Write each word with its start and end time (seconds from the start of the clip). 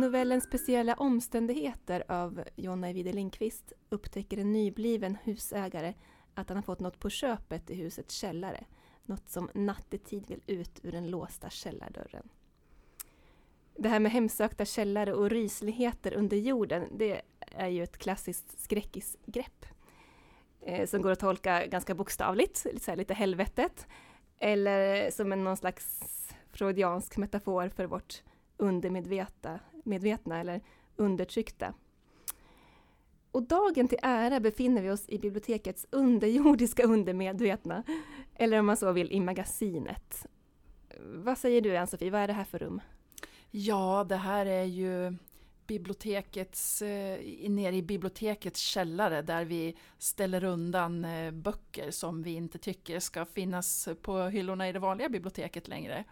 novellen 0.00 0.40
Speciella 0.40 0.94
omständigheter 0.94 2.04
av 2.08 2.44
Jonna 2.56 2.90
Ewide 2.90 3.12
Lindqvist 3.12 3.72
upptäcker 3.88 4.38
en 4.38 4.52
nybliven 4.52 5.16
husägare 5.22 5.94
att 6.34 6.48
han 6.48 6.56
har 6.56 6.62
fått 6.62 6.80
något 6.80 7.00
på 7.00 7.10
köpet 7.10 7.70
i 7.70 7.74
husets 7.74 8.14
källare. 8.14 8.64
Något 9.04 9.28
som 9.28 9.50
nattetid 9.54 10.26
vill 10.28 10.42
ut 10.46 10.80
ur 10.82 10.92
den 10.92 11.10
låsta 11.10 11.50
källardörren. 11.50 12.28
Det 13.76 13.88
här 13.88 14.00
med 14.00 14.12
hemsökta 14.12 14.64
källare 14.64 15.14
och 15.14 15.30
rysligheter 15.30 16.14
under 16.14 16.36
jorden, 16.36 16.88
det 16.92 17.22
är 17.40 17.68
ju 17.68 17.82
ett 17.82 17.98
klassiskt 17.98 18.60
skräckisgrepp. 18.60 19.66
Eh, 20.60 20.86
som 20.86 21.02
går 21.02 21.10
att 21.10 21.20
tolka 21.20 21.66
ganska 21.66 21.94
bokstavligt, 21.94 22.64
lite, 22.64 22.96
lite 22.96 23.14
helvetet. 23.14 23.86
Eller 24.38 25.10
som 25.10 25.32
en 25.32 25.44
någon 25.44 25.56
slags 25.56 26.00
freudiansk 26.52 27.16
metafor 27.16 27.68
för 27.68 27.86
vårt 27.86 28.22
undermedvetna 28.60 29.60
medvetna 29.84 30.40
eller 30.40 30.60
undertryckta. 30.96 31.74
Och 33.32 33.42
dagen 33.42 33.88
till 33.88 33.98
ära 34.02 34.40
befinner 34.40 34.82
vi 34.82 34.90
oss 34.90 35.08
i 35.08 35.18
bibliotekets 35.18 35.86
underjordiska 35.90 36.82
undermedvetna, 36.82 37.82
eller 38.34 38.58
om 38.60 38.66
man 38.66 38.76
så 38.76 38.92
vill 38.92 39.12
i 39.12 39.20
magasinet. 39.20 40.26
Vad 41.00 41.38
säger 41.38 41.60
du 41.60 41.76
Ann-Sofie, 41.76 42.10
vad 42.10 42.20
är 42.20 42.26
det 42.26 42.32
här 42.32 42.44
för 42.44 42.58
rum? 42.58 42.80
Ja, 43.50 44.06
det 44.08 44.16
här 44.16 44.46
är 44.46 44.64
ju 44.64 45.16
bibliotekets, 45.66 46.82
eh, 46.82 47.20
nere 47.50 47.76
i 47.76 47.82
bibliotekets 47.82 48.60
källare 48.60 49.22
där 49.22 49.44
vi 49.44 49.76
ställer 49.98 50.44
undan 50.44 51.04
eh, 51.04 51.30
böcker 51.30 51.90
som 51.90 52.22
vi 52.22 52.34
inte 52.34 52.58
tycker 52.58 53.00
ska 53.00 53.24
finnas 53.24 53.88
på 54.02 54.22
hyllorna 54.22 54.68
i 54.68 54.72
det 54.72 54.78
vanliga 54.78 55.08
biblioteket 55.08 55.68
längre. 55.68 56.04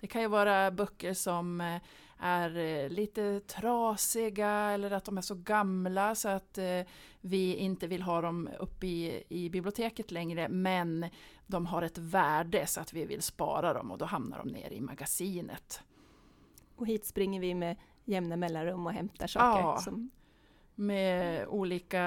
Det 0.00 0.06
kan 0.06 0.22
ju 0.22 0.28
vara 0.28 0.70
böcker 0.70 1.14
som 1.14 1.60
eh, 1.60 1.76
är 2.22 2.56
eh, 2.56 2.88
lite 2.88 3.40
trasiga 3.40 4.50
eller 4.50 4.90
att 4.90 5.04
de 5.04 5.18
är 5.18 5.22
så 5.22 5.34
gamla 5.34 6.14
så 6.14 6.28
att 6.28 6.58
eh, 6.58 6.80
vi 7.20 7.54
inte 7.54 7.86
vill 7.86 8.02
ha 8.02 8.20
dem 8.20 8.48
uppe 8.58 8.86
i, 8.86 9.24
i 9.28 9.50
biblioteket 9.50 10.10
längre 10.10 10.48
men 10.48 11.06
de 11.46 11.66
har 11.66 11.82
ett 11.82 11.98
värde 11.98 12.66
så 12.66 12.80
att 12.80 12.92
vi 12.92 13.04
vill 13.04 13.22
spara 13.22 13.72
dem 13.72 13.90
och 13.90 13.98
då 13.98 14.04
hamnar 14.04 14.38
de 14.38 14.48
ner 14.48 14.70
i 14.70 14.80
magasinet. 14.80 15.80
Och 16.76 16.86
hit 16.86 17.06
springer 17.06 17.40
vi 17.40 17.54
med 17.54 17.76
jämna 18.04 18.36
mellanrum 18.36 18.86
och 18.86 18.92
hämtar 18.92 19.26
saker 19.26 19.60
ja. 19.60 19.78
som 19.78 20.10
med 20.74 21.46
olika, 21.48 22.02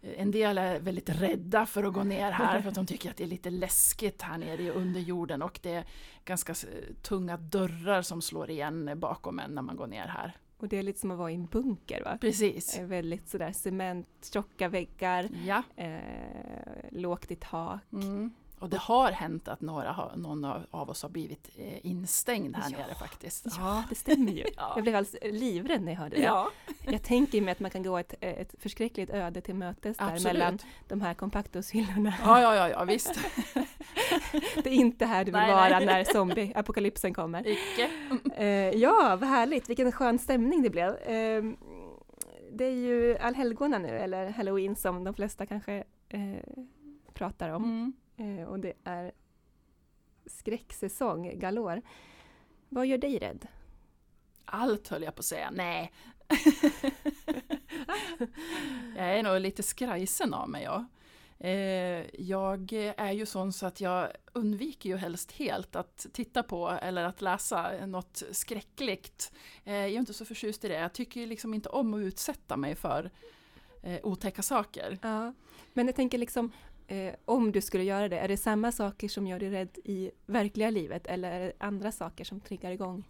en 0.00 0.30
del 0.30 0.58
är 0.58 0.80
väldigt 0.80 1.08
rädda 1.08 1.66
för 1.66 1.84
att 1.84 1.92
gå 1.92 2.02
ner 2.02 2.30
här 2.30 2.60
för 2.60 2.68
att 2.68 2.74
de 2.74 2.86
tycker 2.86 3.10
att 3.10 3.16
det 3.16 3.24
är 3.24 3.28
lite 3.28 3.50
läskigt 3.50 4.22
här 4.22 4.38
nere 4.38 4.70
under 4.70 5.00
jorden 5.00 5.42
och 5.42 5.58
det 5.62 5.72
är 5.72 5.84
ganska 6.24 6.54
tunga 7.02 7.36
dörrar 7.36 8.02
som 8.02 8.22
slår 8.22 8.50
igen 8.50 9.00
bakom 9.00 9.38
en 9.38 9.54
när 9.54 9.62
man 9.62 9.76
går 9.76 9.86
ner 9.86 10.06
här. 10.06 10.36
Och 10.62 10.68
det 10.68 10.78
är 10.78 10.82
lite 10.82 11.00
som 11.00 11.10
att 11.10 11.18
vara 11.18 11.30
i 11.30 11.34
en 11.34 11.46
bunker 11.46 12.04
va? 12.04 12.18
Precis. 12.20 12.78
Väldigt 12.78 13.28
sådär 13.28 13.52
cement, 13.52 14.30
tjocka 14.32 14.68
väggar, 14.68 15.28
ja. 15.46 15.62
eh, 15.76 15.98
lågt 16.90 17.30
i 17.30 17.36
tak. 17.36 17.80
Mm. 17.92 18.30
Och 18.62 18.68
det 18.68 18.76
har 18.76 19.12
hänt 19.12 19.48
att 19.48 19.60
några, 19.60 20.14
någon 20.16 20.44
av 20.70 20.90
oss 20.90 21.02
har 21.02 21.08
blivit 21.08 21.50
eh, 21.56 21.86
instängd 21.86 22.56
här 22.56 22.70
ja. 22.70 22.78
nere 22.78 22.94
faktiskt. 22.94 23.46
Ja, 23.58 23.84
det 23.88 23.94
stämmer 23.94 24.32
ju. 24.32 24.44
ja. 24.56 24.72
Jag 24.74 24.82
blev 24.82 24.96
alldeles 24.96 25.40
livrädd 25.40 25.82
när 25.82 25.92
jag 25.92 25.98
hörde 25.98 26.16
det. 26.16 26.22
Ja. 26.22 26.50
Jag 26.86 27.02
tänker 27.02 27.40
mig 27.40 27.52
att 27.52 27.60
man 27.60 27.70
kan 27.70 27.82
gå 27.82 27.98
ett, 27.98 28.14
ett 28.20 28.54
förskräckligt 28.58 29.10
öde 29.10 29.40
till 29.40 29.54
mötes 29.54 29.96
där 29.96 30.04
Absolut. 30.04 30.24
mellan 30.24 30.58
de 30.88 31.00
här 31.00 31.14
kompaktoshyllorna. 31.14 32.14
Ja, 32.24 32.40
ja, 32.40 32.56
ja, 32.56 32.68
ja, 32.68 32.84
visst. 32.84 33.14
det 34.54 34.70
är 34.70 34.74
inte 34.74 35.06
här 35.06 35.24
du 35.24 35.30
vill 35.30 35.40
nej, 35.40 35.52
vara 35.52 35.78
nej. 35.78 35.86
när 35.86 36.04
zombieapokalypsen 36.04 37.14
kommer. 37.14 37.46
Icke. 37.46 37.90
Uh, 38.40 38.46
ja, 38.80 39.16
vad 39.20 39.28
härligt, 39.28 39.68
vilken 39.68 39.92
skön 39.92 40.18
stämning 40.18 40.62
det 40.62 40.70
blev. 40.70 40.90
Uh, 40.90 41.54
det 42.52 42.64
är 42.64 42.76
ju 42.76 43.18
allhelgona 43.18 43.78
nu, 43.78 43.88
eller 43.88 44.30
halloween 44.30 44.76
som 44.76 45.04
de 45.04 45.14
flesta 45.14 45.46
kanske 45.46 45.84
uh, 46.14 46.36
pratar 47.14 47.48
om. 47.48 47.64
Mm. 47.64 47.92
Eh, 48.22 48.44
och 48.44 48.60
det 48.60 48.72
är 48.84 49.12
skräcksäsong 50.26 51.38
galor. 51.38 51.82
Vad 52.68 52.86
gör 52.86 52.98
dig 52.98 53.18
rädd? 53.18 53.46
Allt 54.44 54.88
höll 54.88 55.02
jag 55.02 55.14
på 55.14 55.18
att 55.18 55.24
säga. 55.24 55.50
Nej. 55.50 55.92
jag 58.96 59.18
är 59.18 59.22
nog 59.22 59.40
lite 59.40 59.62
skrajsen 59.62 60.34
av 60.34 60.48
mig. 60.48 60.62
Ja. 60.62 60.86
Eh, 61.38 62.06
jag 62.20 62.72
är 62.96 63.12
ju 63.12 63.26
sån 63.26 63.52
så 63.52 63.66
att 63.66 63.80
jag 63.80 64.08
undviker 64.32 64.88
ju 64.90 64.96
helst 64.96 65.32
helt 65.32 65.76
att 65.76 66.06
titta 66.12 66.42
på 66.42 66.68
eller 66.68 67.04
att 67.04 67.20
läsa 67.20 67.86
något 67.86 68.22
skräckligt. 68.32 69.32
Eh, 69.64 69.74
jag 69.74 69.90
är 69.90 69.98
inte 69.98 70.14
så 70.14 70.24
förtjust 70.24 70.64
i 70.64 70.68
det. 70.68 70.74
Jag 70.74 70.92
tycker 70.92 71.26
liksom 71.26 71.54
inte 71.54 71.68
om 71.68 71.94
att 71.94 72.00
utsätta 72.00 72.56
mig 72.56 72.74
för 72.74 73.10
otäcka 74.02 74.42
saker. 74.42 74.98
Ja, 75.02 75.32
men 75.72 75.86
jag 75.86 75.96
tänker 75.96 76.18
liksom 76.18 76.52
eh, 76.92 77.14
om 77.24 77.52
du 77.52 77.60
skulle 77.60 77.84
göra 77.84 78.08
det, 78.08 78.18
är 78.18 78.28
det 78.28 78.36
samma 78.36 78.72
saker 78.72 79.08
som 79.08 79.26
gör 79.26 79.38
dig 79.38 79.50
rädd 79.50 79.78
i 79.84 80.10
verkliga 80.26 80.70
livet 80.70 81.06
eller 81.06 81.30
är 81.30 81.40
det 81.40 81.52
andra 81.58 81.92
saker 81.92 82.24
som 82.24 82.40
triggar 82.40 82.70
igång 82.70 83.08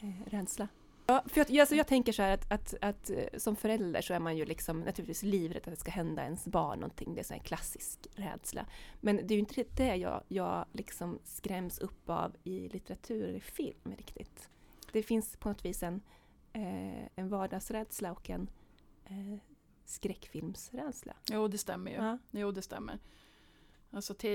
eh, 0.00 0.30
rädsla? 0.30 0.68
Ja, 1.06 1.24
för 1.26 1.40
jag, 1.48 1.60
alltså 1.60 1.74
jag 1.74 1.86
tänker 1.86 2.12
så 2.12 2.22
här 2.22 2.34
att, 2.34 2.52
att, 2.52 2.74
att, 2.80 3.10
eh, 3.10 3.16
som 3.36 3.56
förälder 3.56 4.00
så 4.00 4.14
är 4.14 4.18
man 4.18 4.36
ju 4.36 4.44
liksom 4.44 4.80
naturligtvis 4.80 5.22
livrädd 5.22 5.62
att 5.62 5.64
det 5.64 5.76
ska 5.76 5.90
hända 5.90 6.24
ens 6.24 6.44
barn 6.44 6.78
någonting. 6.78 7.14
Det 7.14 7.20
är 7.20 7.24
så 7.24 7.34
en 7.34 7.40
klassisk 7.40 8.06
rädsla. 8.14 8.66
Men 9.00 9.16
det 9.16 9.34
är 9.34 9.36
ju 9.36 9.38
inte 9.38 9.64
det 9.76 9.96
jag, 9.96 10.22
jag 10.28 10.64
liksom 10.72 11.18
skräms 11.24 11.78
upp 11.78 12.10
av 12.10 12.36
i 12.44 12.68
litteratur 12.68 13.28
eller 13.28 13.40
film 13.40 13.94
riktigt. 13.96 14.48
Det 14.92 15.02
finns 15.02 15.36
på 15.36 15.48
något 15.48 15.64
vis 15.64 15.82
en, 15.82 16.00
eh, 16.52 17.08
en 17.14 17.28
vardagsrädsla 17.28 18.12
och 18.12 18.30
en 18.30 18.50
eh, 19.04 19.38
skräckfilmsrädsla. 19.84 21.12
Jo, 21.30 21.48
det 21.48 21.58
stämmer 21.58 21.90
ju. 21.90 21.96
Ja. 21.96 22.18
Jo, 22.30 22.50
det 22.50 22.62
stämmer. 22.62 22.98
Alltså 23.94 24.14
till, 24.14 24.30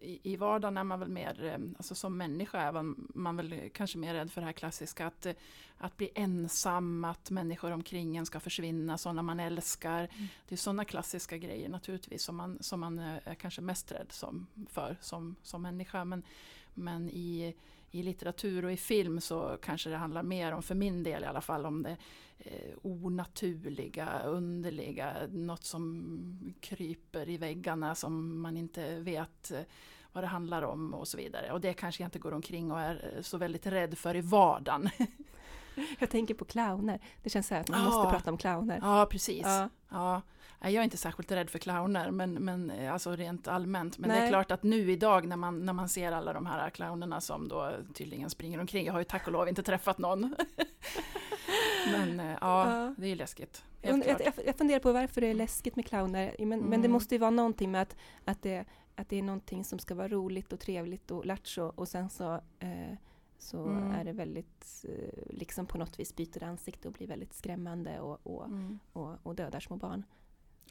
i, 0.00 0.20
I 0.22 0.36
vardagen 0.36 0.76
är 0.76 0.84
man 0.84 1.00
väl 1.00 1.08
mer, 1.08 1.44
eh, 1.44 1.58
alltså 1.76 1.94
som 1.94 2.16
människa 2.16 2.60
är 2.60 2.72
man, 2.72 3.08
man 3.14 3.36
väl 3.36 3.70
kanske 3.74 3.98
mer 3.98 4.14
rädd 4.14 4.32
för 4.32 4.40
det 4.40 4.44
här 4.44 4.52
klassiska 4.52 5.06
att, 5.06 5.26
eh, 5.26 5.34
att 5.78 5.96
bli 5.96 6.10
ensam, 6.14 7.04
att 7.04 7.30
människor 7.30 7.70
omkring 7.70 8.16
en 8.16 8.26
ska 8.26 8.40
försvinna, 8.40 8.98
sådana 8.98 9.22
man 9.22 9.40
älskar. 9.40 9.98
Mm. 9.98 10.28
Det 10.48 10.54
är 10.54 10.56
sådana 10.56 10.84
klassiska 10.84 11.36
grejer 11.36 11.68
naturligtvis 11.68 12.22
som 12.22 12.36
man, 12.36 12.58
som 12.60 12.80
man 12.80 12.98
eh, 12.98 13.18
är 13.24 13.34
kanske 13.34 13.60
mest 13.60 13.92
rädd 13.92 14.12
som, 14.12 14.46
för 14.70 14.96
som, 15.00 15.36
som 15.42 15.62
människa. 15.62 16.04
Men, 16.04 16.22
men 16.74 17.10
i, 17.10 17.54
i 17.92 18.02
litteratur 18.02 18.64
och 18.64 18.72
i 18.72 18.76
film 18.76 19.20
så 19.20 19.58
kanske 19.62 19.90
det 19.90 19.96
handlar 19.96 20.22
mer 20.22 20.52
om, 20.52 20.62
för 20.62 20.74
min 20.74 21.02
del 21.02 21.22
i 21.22 21.26
alla 21.26 21.40
fall, 21.40 21.66
om 21.66 21.82
det 21.82 21.96
eh, 22.38 22.74
onaturliga, 22.82 24.22
underliga, 24.24 25.14
något 25.30 25.64
som 25.64 26.54
kryper 26.60 27.28
i 27.28 27.36
väggarna 27.36 27.94
som 27.94 28.40
man 28.40 28.56
inte 28.56 28.98
vet 28.98 29.50
eh, 29.50 29.60
vad 30.12 30.24
det 30.24 30.28
handlar 30.28 30.62
om 30.62 30.94
och 30.94 31.08
så 31.08 31.16
vidare. 31.16 31.52
Och 31.52 31.60
det 31.60 31.74
kanske 31.74 32.02
jag 32.02 32.06
inte 32.06 32.18
går 32.18 32.34
omkring 32.34 32.72
och 32.72 32.80
är 32.80 33.12
eh, 33.16 33.22
så 33.22 33.38
väldigt 33.38 33.66
rädd 33.66 33.98
för 33.98 34.16
i 34.16 34.20
vardagen. 34.20 34.90
Jag 35.98 36.10
tänker 36.10 36.34
på 36.34 36.44
clowner. 36.44 37.00
Det 37.22 37.30
känns 37.30 37.46
så 37.46 37.54
att 37.54 37.68
man 37.68 37.80
ja. 37.80 37.84
måste 37.84 38.10
prata 38.10 38.30
om 38.30 38.38
clowner. 38.38 38.78
Ja, 38.82 39.06
precis. 39.10 39.42
Ja. 39.44 39.68
ja. 39.88 40.22
Jag 40.64 40.74
är 40.74 40.82
inte 40.82 40.96
särskilt 40.96 41.32
rädd 41.32 41.50
för 41.50 41.58
clowner, 41.58 42.10
men, 42.10 42.32
men 42.34 42.70
eh, 42.70 42.92
alltså 42.92 43.16
rent 43.16 43.48
allmänt. 43.48 43.98
Men 43.98 44.08
Nej. 44.08 44.20
det 44.20 44.26
är 44.26 44.28
klart 44.28 44.50
att 44.50 44.62
nu 44.62 44.92
idag 44.92 45.26
när 45.26 45.36
man, 45.36 45.66
när 45.66 45.72
man 45.72 45.88
ser 45.88 46.12
alla 46.12 46.32
de 46.32 46.46
här 46.46 46.70
clownerna 46.70 47.20
som 47.20 47.48
då 47.48 47.72
tydligen 47.94 48.30
springer 48.30 48.60
omkring. 48.60 48.86
Jag 48.86 48.92
har 48.92 49.00
ju 49.00 49.04
tack 49.04 49.26
och 49.26 49.32
lov 49.32 49.48
inte 49.48 49.62
träffat 49.62 49.98
någon. 49.98 50.34
men 51.92 52.20
eh, 52.20 52.36
ja, 52.40 52.70
ja, 52.70 52.94
det 52.98 53.06
är 53.06 53.16
läskigt. 53.16 53.64
Jag, 53.80 54.06
jag, 54.06 54.32
jag 54.46 54.56
funderar 54.56 54.80
på 54.80 54.92
varför 54.92 55.20
det 55.20 55.26
är 55.26 55.34
läskigt 55.34 55.76
med 55.76 55.86
clowner. 55.86 56.34
Men, 56.38 56.52
mm. 56.52 56.64
men 56.70 56.82
det 56.82 56.88
måste 56.88 57.14
ju 57.14 57.18
vara 57.18 57.30
någonting 57.30 57.70
med 57.70 57.82
att, 57.82 57.96
att, 58.24 58.42
det, 58.42 58.64
att 58.96 59.08
det 59.08 59.18
är 59.18 59.22
någonting 59.22 59.64
som 59.64 59.78
ska 59.78 59.94
vara 59.94 60.08
roligt 60.08 60.52
och 60.52 60.60
trevligt 60.60 61.10
och 61.10 61.26
lattjo 61.26 61.72
och 61.74 61.88
sen 61.88 62.10
så 62.10 62.34
eh, 62.58 62.96
så 63.42 63.64
mm. 63.64 63.90
är 63.90 64.04
det 64.04 64.12
väldigt, 64.12 64.84
eh, 64.88 65.34
liksom 65.36 65.66
på 65.66 65.78
något 65.78 66.00
vis 66.00 66.16
byter 66.16 66.44
ansikte 66.44 66.88
och 66.88 66.94
blir 66.94 67.06
väldigt 67.06 67.34
skrämmande 67.34 68.00
och, 68.00 68.20
och, 68.22 68.44
mm. 68.44 68.78
och, 68.92 69.14
och 69.22 69.34
dödar 69.34 69.60
små 69.60 69.76
barn. 69.76 70.04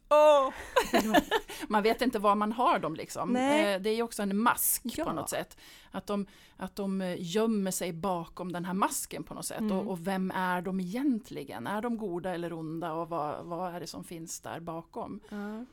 Oh! 0.09 0.53
man 1.67 1.83
vet 1.83 2.01
inte 2.01 2.19
var 2.19 2.35
man 2.35 2.51
har 2.51 2.79
dem 2.79 2.95
liksom. 2.95 3.29
Nej. 3.29 3.73
Eh, 3.73 3.81
det 3.81 3.89
är 3.89 3.95
ju 3.95 4.01
också 4.01 4.23
en 4.23 4.37
mask 4.37 4.81
ja. 4.83 5.05
på 5.05 5.11
något 5.11 5.29
sätt. 5.29 5.57
Att 5.91 6.07
de, 6.07 6.25
att 6.57 6.75
de 6.75 7.01
eh, 7.01 7.15
gömmer 7.19 7.71
sig 7.71 7.93
bakom 7.93 8.51
den 8.51 8.65
här 8.65 8.73
masken 8.73 9.23
på 9.23 9.33
något 9.33 9.45
sätt. 9.45 9.59
Mm. 9.59 9.77
Och, 9.77 9.91
och, 9.91 10.07
vem 10.07 10.31
är 10.31 10.61
de 10.61 10.79
egentligen? 10.79 11.67
Är 11.67 11.81
de 11.81 11.97
goda 11.97 12.33
eller 12.33 12.53
onda? 12.53 12.93
Och 12.93 13.09
vad, 13.09 13.45
vad 13.45 13.75
är 13.75 13.79
det 13.79 13.87
som 13.87 14.03
finns 14.03 14.39
där 14.39 14.59
bakom? 14.59 15.19
Ja, 15.29 15.65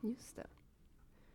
just 0.00 0.36
det. 0.36 0.46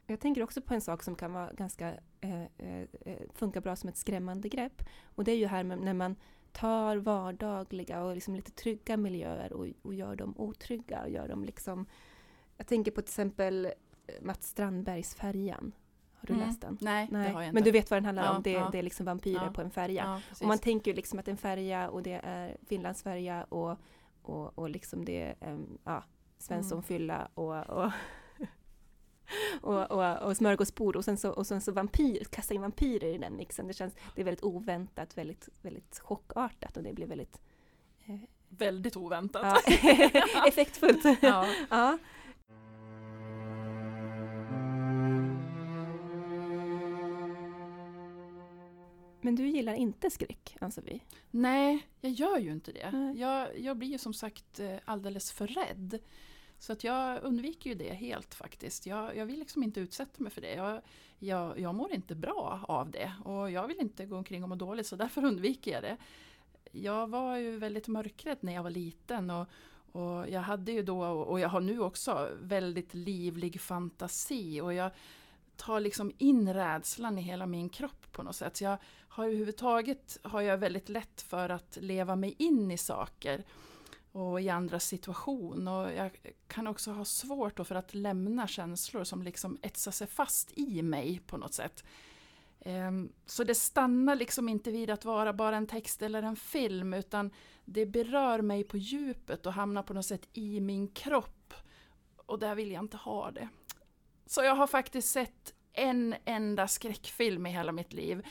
Jag 0.07 0.19
tänker 0.19 0.43
också 0.43 0.61
på 0.61 0.73
en 0.73 0.81
sak 0.81 1.03
som 1.03 1.15
kan 1.15 1.33
vara 1.33 1.53
ganska, 1.53 1.93
eh, 2.21 2.41
eh, 2.43 2.81
eh, 3.05 3.17
funka 3.33 3.61
bra 3.61 3.75
som 3.75 3.89
ett 3.89 3.97
skrämmande 3.97 4.49
grepp. 4.49 4.83
Och 5.15 5.23
det 5.23 5.31
är 5.31 5.35
ju 5.37 5.47
här 5.47 5.63
med, 5.63 5.79
när 5.79 5.93
man 5.93 6.15
tar 6.51 6.97
vardagliga 6.97 8.03
och 8.03 8.15
liksom 8.15 8.35
lite 8.35 8.51
trygga 8.51 8.97
miljöer 8.97 9.53
och, 9.53 9.67
och 9.81 9.93
gör 9.93 10.15
dem 10.15 10.33
otrygga. 10.37 11.01
Och 11.01 11.09
gör 11.09 11.27
dem 11.27 11.43
liksom, 11.45 11.85
jag 12.57 12.67
tänker 12.67 12.91
på 12.91 13.01
till 13.01 13.09
exempel 13.09 13.65
eh, 13.65 13.71
Mats 14.21 14.47
Strandbergs 14.47 15.15
Färjan. 15.15 15.71
du 16.21 16.33
Mm. 16.33 16.47
läst 16.47 16.61
den? 16.61 16.77
Nej, 16.81 17.07
det 17.11 17.17
har 17.17 17.23
jag 17.25 17.43
inte. 17.43 17.53
Men 17.53 17.63
du 17.63 17.71
vet 17.71 17.89
vad 17.91 17.97
den 17.97 18.05
handlar 18.05 18.23
Ja, 18.25 18.35
om? 18.35 18.43
Det, 18.43 18.51
ja. 18.51 18.69
det 18.71 18.79
är 18.79 18.83
liksom 18.83 19.05
vampyrer 19.05 19.45
Ja. 19.45 19.51
på 19.53 19.61
en 19.61 19.71
färja. 19.71 20.21
och 20.41 20.47
man 20.47 20.57
tänker 20.59 20.91
ju 20.91 20.95
liksom 20.95 21.19
att 21.19 21.27
en 21.27 21.37
färja 21.37 21.89
och 21.89 22.03
det 22.03 22.21
är 22.23 22.57
Finlandsfärja 22.67 23.43
och, 23.43 23.77
och, 24.21 24.59
och 24.59 24.69
liksom 24.69 25.05
det 25.05 25.21
är 25.41 25.51
um, 25.51 25.77
ja, 25.83 26.03
Svenssonfylla 26.37 27.27
och, 27.33 27.69
och, 27.69 27.91
och, 29.61 29.91
och, 29.91 30.21
och 30.21 30.37
smörgåsbord 30.37 30.95
och 30.95 31.05
sen 31.05 31.17
så, 31.17 31.29
och 31.31 31.47
sen 31.47 31.61
så 31.61 31.71
vampyr, 31.71 32.23
kasta 32.23 32.53
in 32.53 32.61
vampyrer 32.61 33.07
i 33.13 33.17
den 33.17 33.35
mixen. 33.37 33.67
Det 33.67 33.73
känns, 33.73 33.93
det 34.15 34.21
är 34.21 34.25
väldigt 34.25 34.43
oväntat, 34.43 35.17
väldigt, 35.17 35.49
väldigt 35.61 35.99
chockartat 35.99 36.77
och 36.77 36.83
det 36.83 36.93
blir 36.93 37.07
väldigt 37.07 37.41
eh, 38.05 38.15
Väldigt 38.49 38.97
oväntat. 38.97 39.63
ja, 39.67 40.47
effektfullt. 40.47 41.03
Ja. 41.21 41.47
ja. 41.69 41.97
Men 49.21 49.35
du 49.35 49.47
gillar 49.47 49.73
inte 49.73 50.09
skräck, 50.09 50.57
anser 50.61 50.81
vi? 50.81 51.03
Nej, 51.31 51.87
jag 52.01 52.11
gör 52.11 52.37
ju 52.37 52.51
inte 52.51 52.71
det. 52.71 53.13
Jag, 53.15 53.59
jag 53.59 53.77
blir 53.77 53.87
ju 53.89 53.97
som 53.97 54.13
sagt 54.13 54.59
eh, 54.59 54.75
alldeles 54.85 55.31
för 55.31 55.47
rädd. 55.47 55.99
Så 56.59 56.73
att 56.73 56.83
jag 56.83 57.23
undviker 57.23 57.69
ju 57.69 57.75
det 57.75 57.93
helt 57.93 58.33
faktiskt. 58.33 58.85
Jag, 58.85 59.15
jag 59.17 59.25
vill 59.25 59.39
liksom 59.39 59.63
inte 59.63 59.79
utsätta 59.79 60.23
mig 60.23 60.31
för 60.31 60.41
det. 60.41 60.53
Jag, 60.53 60.81
jag, 61.19 61.59
jag 61.59 61.75
mår 61.75 61.91
inte 61.91 62.15
bra 62.15 62.65
av 62.67 62.91
det 62.91 63.13
och 63.25 63.51
jag 63.51 63.67
vill 63.67 63.79
inte 63.79 64.05
gå 64.05 64.17
omkring 64.17 64.43
och 64.43 64.49
må 64.49 64.55
dåligt 64.55 64.87
så 64.87 64.95
därför 64.95 65.25
undviker 65.25 65.71
jag 65.71 65.83
det. 65.83 65.97
Jag 66.71 67.07
var 67.07 67.37
ju 67.37 67.57
väldigt 67.57 67.87
mörkrädd 67.87 68.37
när 68.41 68.53
jag 68.53 68.63
var 68.63 68.69
liten 68.69 69.29
och, 69.29 69.47
och 69.91 70.29
jag 70.29 70.41
hade 70.41 70.71
ju 70.71 70.83
då, 70.83 71.03
och 71.05 71.39
jag 71.39 71.49
har 71.49 71.61
nu 71.61 71.79
också, 71.79 72.29
väldigt 72.41 72.93
livlig 72.93 73.61
fantasi 73.61 74.61
och 74.61 74.73
jag 74.73 74.91
tar 75.55 75.79
liksom 75.79 76.11
in 76.17 76.53
rädslan 76.53 77.17
i 77.17 77.21
hela 77.21 77.45
min 77.45 77.69
kropp 77.69 78.11
på 78.11 78.23
något 78.23 78.35
sätt. 78.35 78.57
Så 78.57 78.63
jag 78.63 78.77
har 79.07 79.25
överhuvudtaget 79.25 80.17
har 80.23 80.41
jag 80.41 80.57
väldigt 80.57 80.89
lätt 80.89 81.21
för 81.21 81.49
att 81.49 81.77
leva 81.81 82.15
mig 82.15 82.35
in 82.37 82.71
i 82.71 82.77
saker 82.77 83.43
och 84.17 84.41
i 84.41 84.49
andra 84.49 84.79
situation. 84.79 85.67
Och 85.67 85.93
jag 85.93 86.11
kan 86.47 86.67
också 86.67 86.91
ha 86.91 87.05
svårt 87.05 87.57
då 87.57 87.63
för 87.63 87.75
att 87.75 87.93
lämna 87.93 88.47
känslor 88.47 89.03
som 89.03 89.21
liksom 89.21 89.57
etsar 89.61 89.91
sig 89.91 90.07
fast 90.07 90.51
i 90.57 90.81
mig 90.81 91.21
på 91.27 91.37
något 91.37 91.53
sätt. 91.53 91.83
Ehm, 92.59 93.11
så 93.25 93.43
det 93.43 93.55
stannar 93.55 94.15
liksom 94.15 94.49
inte 94.49 94.71
vid 94.71 94.89
att 94.89 95.05
vara 95.05 95.33
bara 95.33 95.57
en 95.57 95.67
text 95.67 96.01
eller 96.01 96.23
en 96.23 96.35
film 96.35 96.93
utan 96.93 97.31
det 97.65 97.85
berör 97.85 98.41
mig 98.41 98.63
på 98.63 98.77
djupet 98.77 99.45
och 99.45 99.53
hamnar 99.53 99.83
på 99.83 99.93
något 99.93 100.05
sätt 100.05 100.27
i 100.33 100.59
min 100.59 100.87
kropp. 100.87 101.53
Och 102.15 102.39
där 102.39 102.55
vill 102.55 102.71
jag 102.71 102.83
inte 102.83 102.97
ha 102.97 103.31
det. 103.31 103.49
Så 104.25 104.43
jag 104.43 104.55
har 104.55 104.67
faktiskt 104.67 105.09
sett 105.09 105.53
en 105.73 106.15
enda 106.25 106.67
skräckfilm 106.67 107.45
i 107.45 107.49
hela 107.49 107.71
mitt 107.71 107.93
liv. 107.93 108.25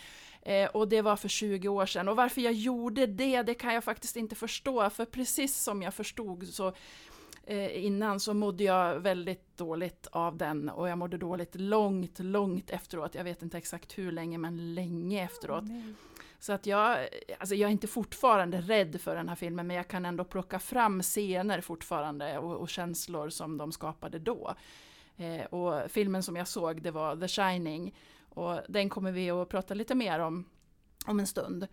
Eh, 0.47 0.69
och 0.69 0.89
det 0.89 1.03
var 1.03 1.17
för 1.17 1.29
20 1.29 1.69
år 1.69 1.87
sedan. 1.87 2.09
Och 2.09 2.17
varför 2.17 2.41
jag 2.41 2.53
gjorde 2.53 3.07
det, 3.07 3.43
det 3.43 3.55
kan 3.55 3.75
jag 3.75 3.85
faktiskt 3.85 4.17
inte 4.17 4.35
förstå. 4.35 4.91
För 4.91 5.05
precis 5.05 5.63
som 5.63 5.83
jag 5.83 5.95
förstod 5.95 6.49
så 6.49 6.73
eh, 7.45 7.85
innan 7.85 8.21
så 8.21 8.35
mådde 8.35 8.65
jag 8.65 9.01
väldigt 9.01 9.57
dåligt 9.57 10.07
av 10.13 10.37
den. 10.37 10.69
Och 10.69 10.89
jag 10.89 10.99
mådde 10.99 11.19
dåligt 11.19 11.55
långt, 11.55 12.19
långt 12.19 12.71
efteråt. 12.71 13.15
Jag 13.15 13.25
vet 13.25 13.43
inte 13.43 13.59
exakt 13.59 13.99
hur 13.99 14.13
länge, 14.13 14.39
men 14.39 14.75
länge 14.75 15.25
efteråt. 15.25 15.65
Så 16.39 16.53
att 16.53 16.67
jag, 16.67 17.09
alltså 17.39 17.55
jag 17.55 17.69
är 17.69 17.73
inte 17.73 17.87
fortfarande 17.87 18.61
rädd 18.61 19.01
för 19.01 19.17
den 19.17 19.29
här 19.29 19.37
filmen, 19.37 19.67
men 19.67 19.77
jag 19.77 19.89
kan 19.89 20.07
ändå 20.07 20.25
plocka 20.25 20.59
fram 20.59 21.03
scener 21.03 21.61
fortfarande 21.61 22.39
och, 22.39 22.57
och 22.57 22.69
känslor 22.69 23.29
som 23.29 23.59
de 23.59 23.73
skapade 23.73 24.19
då. 24.19 24.55
Eh, 25.17 25.45
och 25.45 25.91
filmen 25.91 26.23
som 26.23 26.37
jag 26.37 26.49
såg, 26.49 26.83
det 26.83 26.91
var 26.91 27.17
The 27.17 27.29
Shining. 27.29 27.95
Och 28.37 28.61
den 28.69 28.89
kommer 28.89 29.13
vi 29.13 29.31
att 29.31 29.49
prata 29.49 29.75
lite 29.75 29.95
mer 29.95 30.19
om 30.19 30.45
om 31.07 31.21
en 31.21 31.27
stund. 31.27 31.67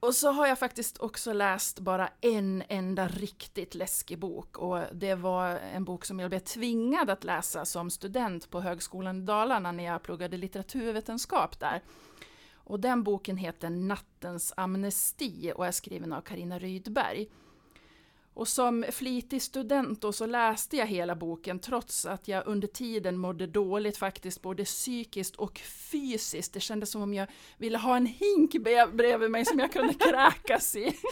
Och 0.00 0.14
så 0.14 0.30
har 0.30 0.46
jag 0.46 0.58
faktiskt 0.58 0.98
också 0.98 1.32
läst 1.32 1.80
bara 1.80 2.10
en 2.20 2.62
enda 2.68 3.08
riktigt 3.08 3.74
läskig 3.74 4.18
bok 4.18 4.58
och 4.58 4.80
det 4.92 5.14
var 5.14 5.46
en 5.48 5.84
bok 5.84 6.04
som 6.04 6.20
jag 6.20 6.30
blev 6.30 6.40
tvingad 6.40 7.10
att 7.10 7.24
läsa 7.24 7.64
som 7.64 7.90
student 7.90 8.50
på 8.50 8.60
Högskolan 8.60 9.22
i 9.22 9.24
Dalarna 9.24 9.72
när 9.72 9.84
jag 9.84 10.02
pluggade 10.02 10.36
litteraturvetenskap 10.36 11.60
där. 11.60 11.82
Och 12.54 12.80
den 12.80 13.02
boken 13.02 13.36
heter 13.36 13.70
Nattens 13.70 14.52
amnesti 14.56 15.52
och 15.56 15.66
är 15.66 15.72
skriven 15.72 16.12
av 16.12 16.20
Karina 16.20 16.58
Rydberg. 16.58 17.28
Och 18.34 18.48
som 18.48 18.84
flitig 18.90 19.42
student 19.42 20.00
då 20.02 20.12
så 20.12 20.26
läste 20.26 20.76
jag 20.76 20.86
hela 20.86 21.14
boken 21.14 21.58
trots 21.58 22.06
att 22.06 22.28
jag 22.28 22.46
under 22.46 22.68
tiden 22.68 23.18
mådde 23.18 23.46
dåligt 23.46 23.96
faktiskt 23.96 24.42
både 24.42 24.64
psykiskt 24.64 25.36
och 25.36 25.58
fysiskt. 25.58 26.52
Det 26.52 26.60
kändes 26.60 26.90
som 26.90 27.02
om 27.02 27.14
jag 27.14 27.26
ville 27.58 27.78
ha 27.78 27.96
en 27.96 28.06
hink 28.06 28.56
bredvid 28.92 29.30
mig 29.30 29.44
som 29.44 29.58
jag 29.58 29.72
kunde 29.72 29.94
kräkas 29.94 30.76
i. 30.76 30.96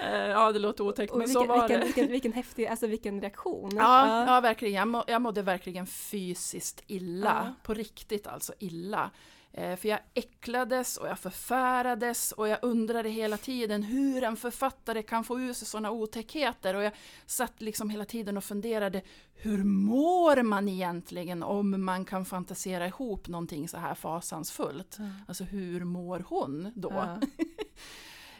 Eh, 0.00 0.28
Ja, 0.28 0.52
det 0.52 0.58
låter 0.58 0.84
otäckt 0.84 1.12
Och 1.12 1.18
men 1.18 1.26
vilken, 1.26 1.42
så 1.42 1.48
var 1.48 1.60
vilken, 1.60 1.80
det. 1.80 1.86
vilken, 1.86 2.06
vilken 2.10 2.32
häftig, 2.32 2.66
alltså 2.66 2.86
vilken 2.86 3.20
reaktion. 3.20 3.70
Ja, 3.76 4.26
ja 4.26 4.40
verkligen. 4.40 4.74
Jag, 4.74 4.88
må, 4.88 5.04
jag 5.06 5.22
mådde 5.22 5.42
verkligen 5.42 5.86
fysiskt 5.86 6.82
illa. 6.86 7.46
Ja. 7.46 7.54
På 7.62 7.74
riktigt 7.74 8.26
alltså 8.26 8.52
illa. 8.58 9.10
Eh, 9.52 9.76
för 9.76 9.88
jag 9.88 9.98
äcklades 10.14 10.96
och 10.96 11.08
jag 11.08 11.18
förfärades 11.18 12.32
och 12.32 12.48
jag 12.48 12.58
undrade 12.62 13.08
hela 13.08 13.36
tiden 13.36 13.82
hur 13.82 14.24
en 14.24 14.36
författare 14.36 15.02
kan 15.02 15.24
få 15.24 15.40
ur 15.40 15.52
sig 15.52 15.66
sådana 15.68 15.90
otäckheter. 15.90 16.74
Och 16.74 16.82
jag 16.82 16.92
satt 17.26 17.62
liksom 17.62 17.90
hela 17.90 18.04
tiden 18.04 18.36
och 18.36 18.44
funderade 18.44 19.02
hur 19.34 19.64
mår 19.64 20.42
man 20.42 20.68
egentligen 20.68 21.42
om 21.42 21.84
man 21.84 22.04
kan 22.04 22.24
fantasera 22.24 22.86
ihop 22.86 23.28
någonting 23.28 23.68
så 23.68 23.76
här 23.76 23.94
fasansfullt? 23.94 24.96
Ja. 24.98 25.04
Alltså 25.28 25.44
hur 25.44 25.84
mår 25.84 26.24
hon 26.28 26.72
då? 26.74 26.92
Ja. 26.94 27.20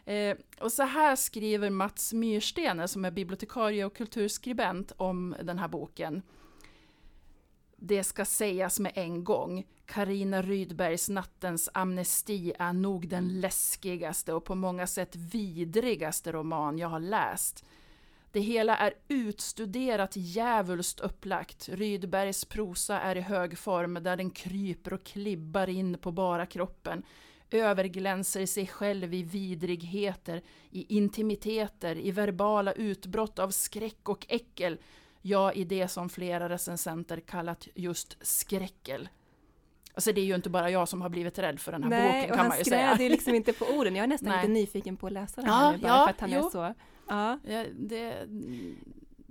Eh, 0.08 0.37
och 0.60 0.72
så 0.72 0.82
här 0.82 1.16
skriver 1.16 1.70
Mats 1.70 2.12
Myrstene 2.12 2.88
som 2.88 3.05
är 3.05 3.10
bibliotekarie 3.10 3.84
och 3.84 3.96
kulturskribent 3.96 4.93
om 4.96 5.37
den 5.43 5.58
här 5.58 5.69
boken. 5.69 6.22
Det 7.80 8.04
ska 8.04 8.25
sägas 8.25 8.80
med 8.80 8.92
en 8.94 9.25
gång. 9.25 9.66
Karina 9.86 10.42
Rydbergs 10.42 11.08
Nattens 11.08 11.69
amnesti 11.75 12.52
är 12.58 12.72
nog 12.72 13.08
den 13.08 13.40
läskigaste 13.40 14.32
och 14.32 14.44
på 14.44 14.54
många 14.54 14.86
sätt 14.86 15.16
vidrigaste 15.16 16.32
roman 16.32 16.78
jag 16.78 16.88
har 16.88 17.00
läst. 17.00 17.64
Det 18.32 18.40
hela 18.40 18.76
är 18.76 18.94
utstuderat 19.08 20.12
djävulskt 20.16 21.00
upplagt. 21.00 21.69
Rydbergs 21.69 22.44
prosa 22.44 23.00
är 23.00 23.17
i 23.17 23.20
hög 23.20 23.58
form 23.58 23.94
där 23.94 24.17
den 24.17 24.31
kryper 24.31 24.93
och 24.93 25.05
klibbar 25.05 25.69
in 25.69 25.98
på 25.98 26.12
bara 26.12 26.46
kroppen 26.46 27.03
överglänser 27.50 28.46
sig 28.46 28.67
själv 28.67 29.14
i 29.14 29.22
vidrigheter, 29.22 30.43
i 30.70 30.96
intimiteter, 30.96 31.96
i 31.96 32.10
verbala 32.10 32.72
utbrott 32.72 33.38
av 33.38 33.50
skräck 33.50 34.08
och 34.08 34.26
äckel. 34.29 34.79
Ja, 35.29 35.53
i 35.53 35.65
det 35.65 35.89
som 35.89 36.08
flera 36.08 36.49
recensenter 36.49 37.20
kallat 37.20 37.69
just 37.75 38.17
skräckel. 38.27 39.08
Alltså 39.94 40.13
det 40.13 40.20
är 40.20 40.25
ju 40.25 40.35
inte 40.35 40.51
bara 40.51 40.70
jag 40.70 40.89
som 40.89 41.03
har 41.03 41.08
blivit 41.08 41.39
rädd 41.39 41.61
för 41.61 41.73
den 41.73 41.82
här 41.82 41.91
Nej, 41.91 42.06
boken 42.08 42.23
och 42.23 42.29
kan 42.29 42.39
han 42.39 42.49
man 42.49 42.58
ju 42.58 42.65
säga. 42.65 42.89
skräder 42.89 43.05
ju 43.05 43.11
liksom 43.11 43.35
inte 43.35 43.53
på 43.53 43.65
orden. 43.65 43.97
Jag 43.97 44.03
är 44.03 44.06
nästan 44.06 44.29
Nej. 44.29 44.41
lite 44.41 44.53
nyfiken 44.53 44.97
på 44.97 45.06
att 45.06 45.13
läsa 45.13 45.41
den 45.41 45.51
Ja, 45.51 45.56
här 45.56 45.73
nu, 45.73 45.79
bara 45.79 45.89
ja, 45.93 46.05
för 46.06 46.11
att 46.11 46.20
han 46.20 46.32
är 46.32 46.37
jo. 46.37 46.51
så... 46.51 46.75
Ja. 47.08 47.39
Ja, 47.44 47.65
det, 47.79 48.27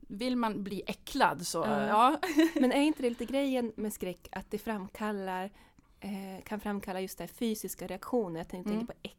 vill 0.08 0.36
man 0.36 0.64
bli 0.64 0.84
äcklad 0.88 1.48
så, 1.48 1.58
Ja. 1.58 1.88
ja. 1.88 2.20
Men 2.62 2.72
är 2.72 2.82
inte 2.82 3.02
det 3.02 3.10
lite 3.10 3.26
grejen 3.26 3.72
med 3.76 3.94
skräck 3.94 4.28
att 4.32 4.52
det 4.52 4.58
framkallar 4.58 5.52
eh, 6.00 6.44
kan 6.44 6.60
framkalla 6.60 7.02
just 7.02 7.18
det 7.18 7.24
här 7.24 7.30
fysiska 7.30 7.88
reaktioner? 7.88 8.40
Jag 8.40 8.48
tänker, 8.50 8.72
Mm. 8.72 8.88
på 8.88 8.94
äckel, 9.04 9.18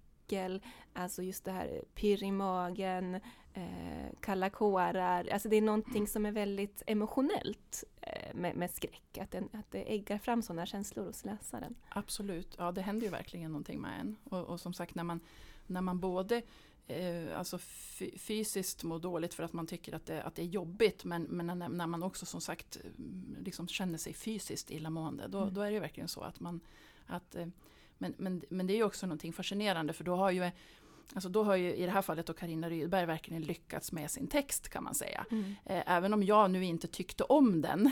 alltså 0.93 1.23
just 1.23 1.45
det 1.45 1.53
här 1.53 1.85
pirr 1.95 2.23
i 2.25 2.33
magen, 2.33 3.15
eh, 3.55 4.09
kalla 4.21 4.51
kårar. 4.51 5.29
Alltså 5.33 5.49
det 5.49 5.57
är 5.57 5.63
någonting 5.63 6.07
som 6.07 6.27
är 6.27 6.33
väldigt 6.33 6.83
emotionellt 6.87 7.85
eh, 8.01 8.35
med, 8.35 8.57
med 8.57 8.71
skräck. 8.71 9.19
Att, 9.21 9.31
den, 9.31 9.49
att 9.53 9.71
det 9.71 9.93
äggar 9.93 10.19
fram 10.19 10.43
sådana 10.43 10.67
känslor 10.67 11.05
hos 11.07 11.25
läsaren. 11.25 11.75
Absolut, 11.89 12.55
ja 12.59 12.73
det 12.73 12.83
händer 12.83 13.07
ju 13.07 13.11
verkligen 13.11 13.51
någonting 13.53 13.81
med 13.81 14.01
en. 14.01 14.17
Och, 14.25 14.45
och 14.45 14.61
som 14.61 14.73
sagt 14.73 14.95
när 14.95 15.05
man, 15.05 15.21
när 15.67 15.81
man 15.81 16.01
både 16.01 16.43
eh, 16.87 17.39
alltså 17.39 17.59
fy- 17.59 18.19
fysiskt 18.19 18.85
mår 18.85 18.99
dåligt 18.99 19.35
för 19.35 19.43
att 19.43 19.53
man 19.53 19.67
tycker 19.67 19.95
att 19.95 20.07
det, 20.07 20.23
att 20.23 20.35
det 20.35 20.43
är 20.43 20.47
jobbigt 20.47 21.05
men, 21.05 21.23
men 21.23 21.47
när, 21.47 21.69
när 21.69 21.87
man 21.87 22.03
också 22.03 22.27
som 22.27 22.41
sagt 22.41 22.77
mm, 22.77 23.37
liksom 23.45 23.69
känner 23.69 23.99
sig 23.99 24.15
fysiskt 24.15 24.71
illamående 24.71 25.29
då, 25.29 25.39
Mm. 25.43 25.55
då 25.55 25.61
är 25.61 25.71
det 25.73 25.81
verkligen 25.81 26.09
så 26.09 26.21
att 26.21 26.41
man 26.41 26.61
att, 27.07 27.35
eh, 27.35 27.47
men, 27.99 28.15
men, 28.19 28.43
men 28.49 28.67
det 28.67 28.73
är 28.73 28.77
ju 28.77 28.85
också 28.85 29.07
någonting 29.07 29.33
fascinerande 29.33 29.93
för 29.93 30.05
då 30.05 30.17
har 30.17 30.31
ju 30.31 30.51
Alltså 31.15 31.29
då 31.29 31.45
har 31.45 31.57
ju 31.57 31.75
i 31.75 31.87
det 31.87 31.91
här 31.91 32.03
fallet 32.03 32.27
då 32.27 32.33
Carina 32.33 32.71
Rydberg 32.71 33.07
verkligen 33.07 33.43
lyckats 33.43 33.93
med 33.93 34.11
sin 34.11 34.27
text 34.27 34.69
kan 34.69 34.85
man 34.85 34.95
säga. 34.95 35.25
Eh, 35.65 35.83
Även 35.87 36.15
om 36.15 36.23
jag 36.23 36.51
nu 36.51 36.65
inte 36.65 36.89
tyckte 36.89 37.25
om 37.25 37.61
den 37.63 37.91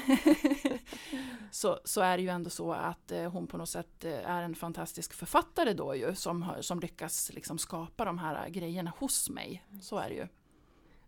så, 1.51 1.79
så 1.85 2.01
är 2.01 2.17
det 2.17 2.23
ju 2.23 2.29
ändå 2.29 2.51
så 2.51 2.73
att 2.73 3.13
eh, 3.13 3.31
hon 3.31 3.47
på 3.47 3.57
något 3.57 3.69
sätt 3.69 4.05
eh, 4.05 4.31
är 4.31 4.43
en 4.43 4.55
fantastisk 4.55 5.13
författare 5.13 5.73
då 5.73 5.95
ju 5.95 6.15
som, 6.15 6.47
som 6.61 6.81
lyckas 6.81 7.33
liksom 7.33 7.59
skapa 7.59 8.05
de 8.05 8.19
här 8.19 8.49
grejerna 8.49 8.93
hos 8.99 9.31
mig. 9.31 9.63
Så 9.83 9.99
är 9.99 10.09
det 10.09 10.15
ju. 10.15 10.27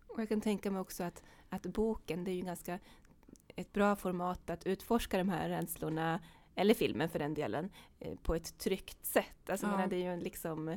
Och 0.07 0.21
jag 0.21 0.29
kan 0.29 0.41
tänka 0.41 0.71
mig 0.71 0.81
också 0.81 1.03
att, 1.03 1.23
att 1.49 1.63
boken, 1.63 2.23
det 2.23 2.31
är 2.31 2.35
ju 2.35 2.41
ganska 2.41 2.79
ett 3.55 3.73
bra 3.73 3.95
format 3.95 4.49
att 4.49 4.65
utforska 4.65 5.17
de 5.17 5.29
här 5.29 5.49
rädslorna 5.49 6.19
eller 6.59 6.73
filmen 6.73 7.09
för 7.09 7.19
den 7.19 7.33
delen, 7.33 7.69
eh, 7.99 8.15
på 8.23 8.35
ett 8.35 8.57
tryggt 8.57 9.05
sätt. 9.05 9.49
Alltså, 9.49 9.65
Ja. 9.65 9.71
menar, 9.71 9.87
det 9.87 9.95
är 9.95 10.15
ju 10.15 10.23
liksom, 10.23 10.67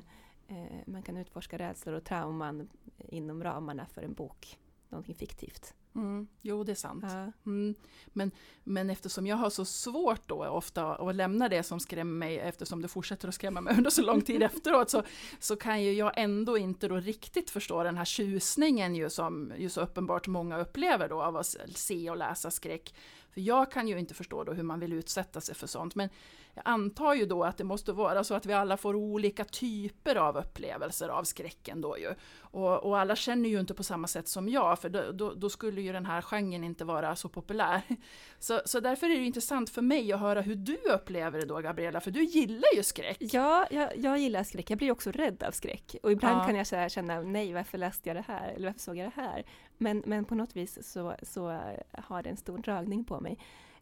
eh, 0.49 0.57
man 0.87 1.03
kan 1.03 1.17
utforska 1.17 1.59
rädslor 1.59 1.95
och 1.95 2.05
trauman 2.05 2.69
inom 2.99 3.45
ramarna 3.45 3.87
för 3.87 4.03
en 4.03 4.15
bok, 4.15 4.59
någonting 4.89 5.15
fiktivt. 5.15 5.75
Mm. 5.95 6.27
Jo, 6.43 6.65
det 6.65 6.73
är 6.73 6.77
sant. 6.77 7.05
Ja. 7.09 7.33
Mm. 7.47 7.75
Men, 8.07 8.31
men 8.65 8.91
eftersom 8.91 9.27
jag 9.27 9.37
har 9.37 9.51
så 9.51 9.65
svårt 9.65 10.29
då 10.29 10.47
ofta 10.47 10.95
att 10.95 11.15
lämna 11.15 11.49
det 11.49 11.63
som 11.63 11.81
skrämmer 11.81 12.19
mig, 12.19 12.39
eftersom 12.39 12.83
det 12.83 12.89
fortsätter 12.89 13.29
att 13.29 13.35
skrämma 13.35 13.61
mig 13.61 13.75
under 13.79 13.91
så 13.91 14.03
lång 14.03 14.21
tid 14.21 14.43
efteråt, 14.43 14.91
så, 14.91 15.03
så 15.41 15.57
kan 15.57 15.83
ju 15.83 15.93
jag 15.93 16.13
ändå 16.17 16.59
inte 16.59 16.89
då 16.89 16.97
riktigt 16.97 17.51
förstå 17.51 17.83
den 17.83 17.97
här 17.97 18.05
tjusningen 18.05 18.95
ju 18.95 19.11
som 19.11 19.53
ju 19.59 19.69
så 19.69 19.81
uppenbart 19.81 20.27
många 20.27 20.59
upplever 20.59 21.09
då 21.09 21.23
av 21.23 21.37
att 21.37 21.57
se 21.75 22.11
och 22.11 22.17
läsa 22.17 22.51
skräck. 22.51 22.95
För 23.35 23.41
jag 23.41 23.71
kan 23.71 23.89
ju 23.89 23.99
inte 23.99 24.15
förstå 24.15 24.45
då 24.45 24.53
hur 24.53 24.63
man 24.63 24.81
vill 24.81 24.93
utsätta 24.93 25.41
sig 25.41 25.55
för 25.55 25.67
sånt, 25.67 25.95
men 25.95 26.09
jag 26.55 26.63
antar 26.65 27.15
ju 27.15 27.27
då 27.27 27.45
att 27.45 27.57
det 27.57 27.65
måste 27.65 27.93
vara 27.93 28.25
så 28.25 28.35
att 28.35 28.47
vi 28.47 28.53
alla 28.53 28.77
får 28.77 28.95
olika 28.95 29.45
typer 29.45 30.17
av 30.17 30.37
upplevelser 30.37 31.09
av 31.09 31.25
skräcken 31.25 31.81
då 31.81 31.99
ju. 31.99 32.15
Och, 32.41 32.85
och 32.85 32.99
alla 32.99 33.17
känner 33.17 33.49
ju 33.49 33.61
inte 33.61 33.75
på 33.75 33.83
samma 33.83 34.07
sätt 34.09 34.29
som 34.29 34.49
jag, 34.49 34.79
för 34.79 34.89
då, 34.89 35.13
då, 35.13 35.35
då 35.35 35.51
skulle 35.51 35.81
ju 35.81 35.93
den 35.93 36.07
här 36.07 36.23
genren 36.23 36.65
inte 36.65 36.85
vara 36.85 37.17
så 37.17 37.29
populär. 37.29 37.83
Så, 38.39 38.61
så 38.65 38.81
därför 38.81 39.07
är 39.07 39.19
det 39.19 39.25
intressant 39.25 39.71
för 39.71 39.83
mig 39.83 40.13
att 40.13 40.21
höra 40.21 40.41
hur 40.41 40.55
du 40.55 40.77
upplever 40.77 41.39
det 41.39 41.47
då, 41.47 41.59
Gabriella, 41.61 42.01
för 42.01 42.11
du 42.11 42.25
gillar 42.25 42.77
ju 42.77 42.83
skräck. 42.83 43.17
Ja, 43.21 43.67
jag, 43.71 43.97
jag 43.97 44.19
gillar 44.19 44.45
skräck. 44.45 44.71
Jag 44.71 44.79
blir 44.79 44.91
också 44.91 45.11
rädd 45.11 45.43
av 45.43 45.51
skräck. 45.51 45.97
Och 46.03 46.13
ibland 46.13 46.41
Ja. 46.41 46.45
kan 46.47 46.81
jag 46.81 46.91
känna, 46.91 47.21
nej, 47.21 47.53
varför 47.53 47.79
läste 47.79 48.09
jag 48.09 48.17
det 48.17 48.25
här? 48.27 48.49
Eller 48.49 48.67
varför 48.69 48.81
såg 48.81 48.97
jag 48.97 49.07
det 49.07 49.21
här? 49.21 49.45
Men, 49.83 50.03
men 50.07 50.25
på 50.25 50.35
något 50.35 50.57
vis 50.57 50.93
så, 50.93 51.15
så 51.23 51.61
har 51.93 52.23
det 52.23 52.31
en 52.31 52.37
stor 52.37 52.59
dragning 52.59 53.05
på 53.05 53.21
mig. 53.21 53.39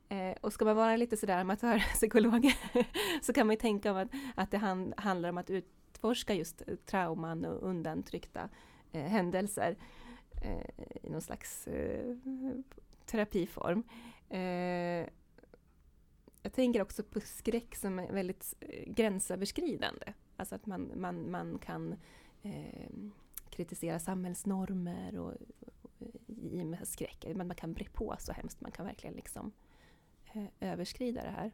Eh, 0.09 0.37
och 0.41 0.53
ska 0.53 0.65
man 0.65 0.77
vara 0.77 0.97
lite 0.97 1.17
sådär 1.17 1.39
amatörpsykolog 1.39 2.53
så 3.23 3.33
kan 3.33 3.47
man 3.47 3.55
ju 3.55 3.61
tänka 3.61 3.91
om 3.91 3.97
att, 3.97 4.09
att 4.35 4.51
det 4.51 4.59
hand, 4.59 4.95
handlar 4.97 5.29
om 5.29 5.39
att 5.39 5.51
utforska 5.51 6.35
just 6.35 6.63
trauman 6.87 7.45
och 7.45 7.69
undantryckta 7.69 8.49
eh, 8.93 9.05
händelser 9.05 9.77
eh, 10.43 10.85
i 11.03 11.11
någon 11.11 11.23
slags 11.23 11.67
eh, 11.67 12.17
terapiform. 13.07 13.83
Eh, 14.29 15.09
jag 16.43 16.53
tänker 16.53 16.83
också 16.83 17.03
på 17.03 17.21
skräck 17.21 17.75
som 17.75 17.99
är 17.99 18.13
väldigt 18.13 18.55
eh, 18.61 18.93
gränsöverskridande. 18.93 20.13
Alltså 20.37 20.55
att 20.55 20.67
man, 20.67 20.93
man, 20.97 21.31
man 21.31 21.59
kan 21.59 21.95
eh, 22.43 22.91
kritisera 23.51 23.99
samhällsnormer 23.99 25.19
och, 25.19 25.33
och, 25.80 25.80
i 26.27 26.63
och 26.63 26.67
med 26.67 26.89
skräck. 26.89 27.25
Men 27.35 27.47
man 27.47 27.57
kan 27.57 27.73
bre 27.73 27.89
på 27.93 28.17
så 28.19 28.33
hemskt. 28.33 28.61
Man 28.61 28.73
kan 28.73 28.87
verkligen 28.87 29.17
liksom 29.17 29.53
eh, 30.33 30.71
överskrida 30.71 31.23
det 31.23 31.31
här. 31.31 31.53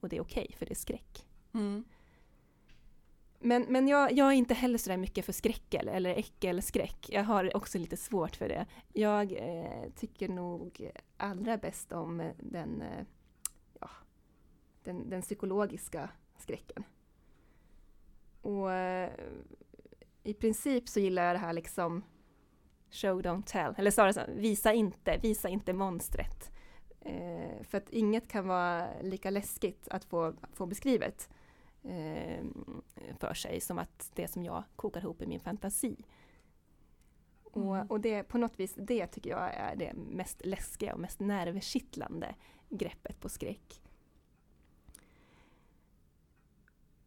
Och 0.00 0.08
det 0.08 0.16
är 0.16 0.20
okej, 0.20 0.54
för 0.58 0.66
det 0.66 0.72
är 0.72 0.76
skräck. 0.76 1.26
Mm. 1.54 1.84
Men, 3.40 3.66
men 3.68 3.88
jag, 3.88 4.12
jag 4.12 4.28
är 4.28 4.32
inte 4.32 4.54
heller 4.54 4.78
sådär 4.78 4.96
mycket 4.96 5.24
för 5.24 5.32
skräckel 5.32 5.88
eller 5.88 6.10
äckelskräck. 6.10 7.06
Jag 7.08 7.24
har 7.24 7.56
också 7.56 7.78
lite 7.78 7.96
svårt 7.96 8.36
för 8.36 8.48
det. 8.48 8.66
Jag 8.92 9.32
eh, 9.32 9.90
tycker 9.96 10.28
nog 10.28 10.90
allra 11.16 11.56
bäst 11.56 11.92
om 11.92 12.32
den, 12.38 12.82
eh, 12.82 13.04
ja, 13.80 13.90
den, 14.82 15.10
den 15.10 15.22
psykologiska 15.22 16.10
skräcken. 16.38 16.84
Och 18.42 18.72
eh, 18.72 19.10
i 20.22 20.34
princip 20.34 20.88
så 20.88 21.00
gillar 21.00 21.24
jag 21.24 21.34
det 21.34 21.38
här 21.38 21.52
liksom 21.52 22.02
show 22.90 23.22
don't 23.22 23.42
tell, 23.46 23.74
eller 23.76 23.90
snarare 23.90 24.12
så, 24.12 24.20
visa 24.28 24.72
inte, 24.72 25.18
visa 25.22 25.48
inte 25.48 25.72
monstret. 25.72 26.50
Eh, 27.00 27.62
för 27.62 27.78
att 27.78 27.90
inget 27.90 28.28
kan 28.28 28.48
vara 28.48 28.88
lika 29.02 29.30
läskigt 29.30 29.88
att 29.88 30.04
få, 30.04 30.34
få 30.52 30.66
beskrivet 30.66 31.28
eh, 31.82 32.44
för 33.20 33.34
sig 33.34 33.60
som 33.60 33.78
att 33.78 34.10
det 34.14 34.28
som 34.28 34.44
jag 34.44 34.64
kokar 34.76 35.00
ihop 35.00 35.22
i 35.22 35.26
min 35.26 35.40
fantasi. 35.40 35.96
Mm. 37.54 37.68
Och, 37.68 37.90
och 37.90 38.00
det, 38.00 38.22
på 38.22 38.38
något 38.38 38.60
vis, 38.60 38.74
det 38.74 39.06
tycker 39.06 39.30
jag 39.30 39.54
är 39.54 39.76
det 39.76 39.92
mest 39.94 40.46
läskiga 40.46 40.94
och 40.94 41.00
mest 41.00 41.20
nervkittlande 41.20 42.34
greppet 42.68 43.20
på 43.20 43.28
skräck. 43.28 43.82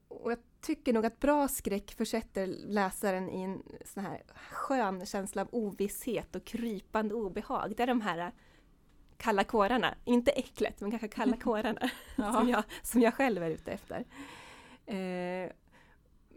Och 0.08 0.32
jag 0.32 0.40
tycker 0.62 0.94
nog 0.94 1.06
att 1.06 1.20
bra 1.20 1.48
skräck 1.48 1.92
försätter 1.92 2.48
läsaren 2.48 3.30
i 3.30 3.42
en 3.42 3.64
sån 3.86 4.04
här 4.04 4.24
skön 4.52 5.06
känsla 5.06 5.42
av 5.42 5.48
ovisshet 5.52 6.36
och 6.36 6.46
krypande 6.46 7.16
obehag. 7.16 7.74
Det 7.78 7.84
är 7.84 7.88
de 7.88 8.02
här 8.02 8.32
kalla 9.18 9.44
kårarna, 9.44 9.96
inte 10.06 10.32
äcklet, 10.32 10.82
men 10.82 10.92
kanske 10.92 11.08
kalla 11.08 11.38
kårarna 11.44 11.90
som, 12.16 12.50
jag, 12.50 12.64
som 12.82 13.02
jag 13.02 13.14
själv 13.14 13.44
är 13.44 13.50
ute 13.50 13.72
efter. 13.72 14.06
Eh, 14.86 15.52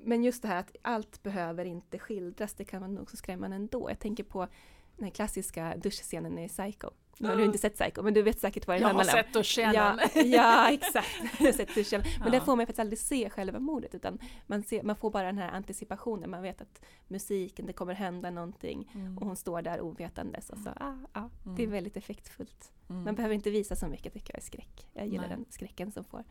men 0.06 0.24
just 0.24 0.42
det 0.42 0.48
här 0.48 0.56
att 0.56 0.76
allt 0.82 1.22
behöver 1.22 1.64
inte 1.64 1.98
skildras, 1.98 2.54
det 2.54 2.64
kan 2.64 2.80
vara 2.80 2.90
nog 2.90 3.10
så 3.10 3.16
skrämmande 3.16 3.56
ändå. 3.56 3.90
Jag 3.90 3.98
tänker 3.98 4.24
på 4.24 4.48
den 4.96 5.10
klassiska 5.10 5.76
duschscenen 5.76 6.38
i 6.38 6.48
Psycho. 6.48 6.90
Nu 7.18 7.28
har 7.28 7.36
du 7.36 7.44
inte 7.44 7.58
sett 7.58 7.74
Psycho, 7.78 8.02
men 8.02 8.14
du 8.14 8.22
vet 8.22 8.40
säkert 8.40 8.66
vad 8.66 8.76
det 8.76 8.80
Jag 8.80 8.88
har 8.88 8.94
handlar 8.94 9.14
om. 9.18 9.22
sett 9.24 9.36
och 9.36 9.44
känner. 9.44 9.74
Ja, 10.14 10.22
ja, 10.22 10.70
exakt. 10.72 11.08
Jag 11.38 11.46
har 11.46 11.52
sett 11.52 11.74
duschen. 11.74 12.02
Men 12.18 12.26
Ja. 12.26 12.30
där 12.30 12.40
får 12.40 12.56
man 12.56 12.66
faktiskt 12.66 12.78
aldrig 12.78 12.98
se 12.98 13.30
själva 13.30 13.58
mordet, 13.60 13.94
utan 13.94 14.18
man, 14.46 14.62
ser, 14.62 14.82
man 14.82 14.96
får 14.96 15.10
bara 15.10 15.26
den 15.26 15.38
här 15.38 15.48
anticipationen. 15.48 16.30
Man 16.30 16.42
vet 16.42 16.60
att 16.60 16.80
musiken, 17.08 17.66
det 17.66 17.72
kommer 17.72 17.94
hända 17.94 18.30
någonting. 18.30 18.90
Mm. 18.94 19.18
Och 19.18 19.26
hon 19.26 19.36
står 19.36 19.62
där 19.62 19.80
ovetandes. 19.80 20.50
Och 20.50 20.58
så, 20.58 20.70
ah, 20.70 20.94
ah, 21.12 21.28
Det 21.42 21.50
är 21.62 21.66
Mm. 21.66 21.70
väldigt 21.70 21.96
effektfullt. 21.96 22.72
Mm. 22.90 23.04
Man 23.04 23.14
behöver 23.14 23.34
inte 23.34 23.50
visa 23.50 23.76
så 23.76 23.86
mycket 23.86 24.12
tycker 24.12 24.34
jag 24.34 24.40
i 24.42 24.44
skräck. 24.44 24.86
Jag 24.92 25.06
gillar 25.06 25.28
Nej. 25.28 25.36
den 25.36 25.44
skräcken 25.50 25.92
som 25.92 26.04
får 26.04 26.24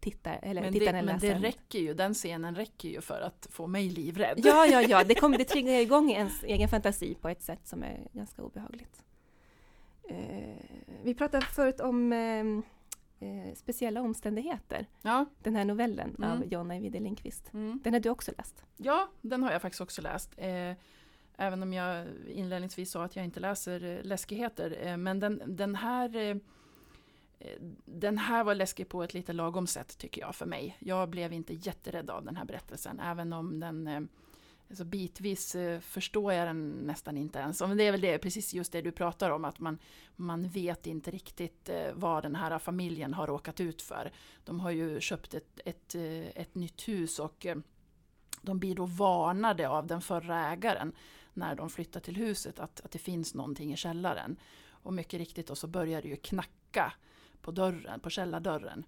tittar, 0.00 0.38
eller 0.42 0.62
Men, 0.62 0.72
tittarna 0.72 0.98
det, 1.02 1.04
men 1.04 1.18
det 1.18 1.34
räcker 1.48 1.78
ju, 1.78 1.94
den 1.94 2.14
scenen 2.14 2.54
räcker 2.54 2.88
ju 2.88 3.00
för 3.00 3.20
att 3.20 3.46
få 3.50 3.66
mig 3.66 3.90
livrädd. 3.90 4.40
Ja, 4.44 4.66
ja, 4.66 4.82
ja, 4.82 5.04
det, 5.04 5.14
kommer, 5.20 5.38
det 5.38 5.44
triggar 5.44 5.72
igång 5.80 6.10
ens 6.10 6.42
egen 6.42 6.68
fantasi 6.68 7.14
på 7.14 7.28
ett 7.28 7.42
sätt 7.42 7.60
som 7.68 7.82
är 7.82 8.08
ganska 8.12 8.42
obehagligt. 8.42 9.02
Eh, 10.10 10.56
vi 11.02 11.14
pratade 11.14 11.46
förut 11.46 11.80
om 11.80 12.12
eh, 12.12 12.46
eh, 13.28 13.54
speciella 13.54 14.00
omständigheter. 14.00 14.86
Ja. 15.02 15.26
Den 15.42 15.56
här 15.56 15.64
novellen 15.64 16.14
Mm. 16.18 16.30
av 16.30 16.52
Jonna 16.52 16.74
Ajvide 16.74 17.00
Lindqvist. 17.00 17.52
Mm. 17.52 17.80
Den 17.84 17.92
har 17.92 18.00
du 18.00 18.08
också 18.10 18.32
läst? 18.38 18.64
Ja, 18.76 19.08
den 19.20 19.42
har 19.42 19.52
jag 19.52 19.62
faktiskt 19.62 19.80
också 19.80 20.02
läst. 20.02 20.30
Eh, 20.36 20.72
även 21.36 21.62
om 21.62 21.72
jag 21.72 22.06
inledningsvis 22.28 22.90
sa 22.90 23.04
att 23.04 23.16
jag 23.16 23.24
inte 23.24 23.40
läser 23.40 23.84
eh, 23.84 24.02
läskigheter. 24.04 24.78
Eh, 24.86 24.96
men 24.96 25.20
den, 25.20 25.42
den 25.46 25.74
här 25.74 26.16
eh, 26.16 26.36
den 27.84 28.18
här 28.18 28.44
var 28.44 28.54
läskig 28.54 28.88
på 28.88 29.02
ett 29.02 29.14
lite 29.14 29.32
lagom 29.32 29.66
sätt 29.66 29.98
tycker 29.98 30.20
jag 30.20 30.34
för 30.34 30.46
mig. 30.46 30.76
Jag 30.78 31.08
blev 31.08 31.32
inte 31.32 31.54
jätterädd 31.54 32.10
av 32.10 32.24
den 32.24 32.36
här 32.36 32.44
berättelsen, 32.44 33.00
även 33.00 33.32
om 33.32 33.60
den 33.60 34.08
alltså 34.70 34.84
bitvis 34.84 35.54
eh, 35.54 35.80
förstår 35.80 36.32
jag 36.32 36.48
den 36.48 36.70
nästan 36.70 37.16
inte 37.16 37.38
ens. 37.38 37.60
Men 37.60 37.76
det 37.76 37.84
är 37.84 37.92
väl 37.92 38.00
det, 38.00 38.18
precis 38.18 38.54
just 38.54 38.72
det 38.72 38.82
du 38.82 38.92
pratar 38.92 39.30
om, 39.30 39.44
att 39.44 39.58
man, 39.58 39.78
man 40.16 40.48
vet 40.48 40.86
inte 40.86 41.10
riktigt 41.10 41.68
eh, 41.68 41.92
vad 41.94 42.22
den 42.22 42.36
här 42.36 42.58
familjen 42.58 43.14
har 43.14 43.26
råkat 43.26 43.60
ut 43.60 43.82
för. 43.82 44.12
De 44.44 44.60
har 44.60 44.70
ju 44.70 45.00
köpt 45.00 45.34
ett, 45.34 45.60
ett, 45.64 45.94
eh, 45.94 46.28
ett 46.28 46.54
nytt 46.54 46.88
hus 46.88 47.18
och 47.18 47.46
de 48.42 48.58
blir 48.58 48.74
då 48.74 48.86
varnade 48.86 49.68
av 49.68 49.86
den 49.86 50.00
förra 50.00 50.46
ägaren 50.52 50.92
när 51.34 51.54
de 51.54 51.70
flyttar 51.70 52.00
till 52.00 52.16
huset 52.16 52.60
att, 52.60 52.80
att 52.80 52.90
det 52.90 52.98
finns 52.98 53.34
någonting 53.34 53.72
i 53.72 53.76
källaren. 53.76 54.36
Och 54.68 54.92
mycket 54.92 55.18
riktigt 55.18 55.46
då 55.46 55.54
så 55.54 55.66
börjar 55.66 56.02
det 56.02 56.08
ju 56.08 56.16
knacka 56.16 56.92
på 57.42 57.50
dörren, 57.50 58.00
på 58.00 58.10
källardörren. 58.10 58.84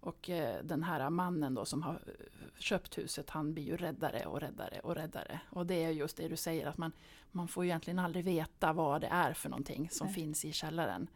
Och 0.00 0.30
eh, 0.30 0.64
den 0.64 0.82
här 0.82 1.10
mannen 1.10 1.54
då 1.54 1.64
som 1.64 1.82
har 1.82 1.92
eh, 1.92 2.26
köpt 2.58 2.98
huset, 2.98 3.30
han 3.30 3.52
blir 3.52 3.64
ju 3.64 3.76
räddare 3.76 4.26
och 4.26 4.40
räddare 4.40 4.80
och 4.80 4.94
räddare. 4.94 5.40
Och 5.50 5.66
det 5.66 5.84
är 5.84 5.90
just 5.90 6.16
det 6.16 6.28
du 6.28 6.36
säger, 6.36 6.66
att 6.66 6.78
man, 6.78 6.92
man 7.30 7.48
får 7.48 7.64
egentligen 7.64 7.98
aldrig 7.98 8.24
veta 8.24 8.72
vad 8.72 9.00
det 9.00 9.06
är 9.06 9.32
för 9.32 9.48
någonting 9.48 9.88
som 9.90 10.06
Nej. 10.06 10.14
finns 10.14 10.44
i 10.44 10.52
källaren. 10.52 11.08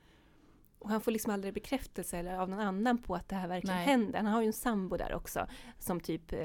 Och 0.85 0.91
han 0.91 1.01
får 1.01 1.13
liksom 1.13 1.33
aldrig 1.33 1.55
bekräftelse 1.55 2.19
eller 2.19 2.39
av 2.39 2.49
någon 2.49 2.61
annan 2.61 2.99
på 2.99 3.15
att 3.15 3.29
det 3.29 3.37
här 3.37 3.49
verkligen 3.49 3.77
Nej. 3.77 3.87
händer. 3.87 4.19
Han 4.19 4.27
har 4.27 4.41
ju 4.41 4.47
en 4.47 4.53
sambo 4.53 4.97
där 4.97 5.15
också 5.15 5.47
som 5.79 6.01
typ 6.01 6.33
eh, 6.33 6.39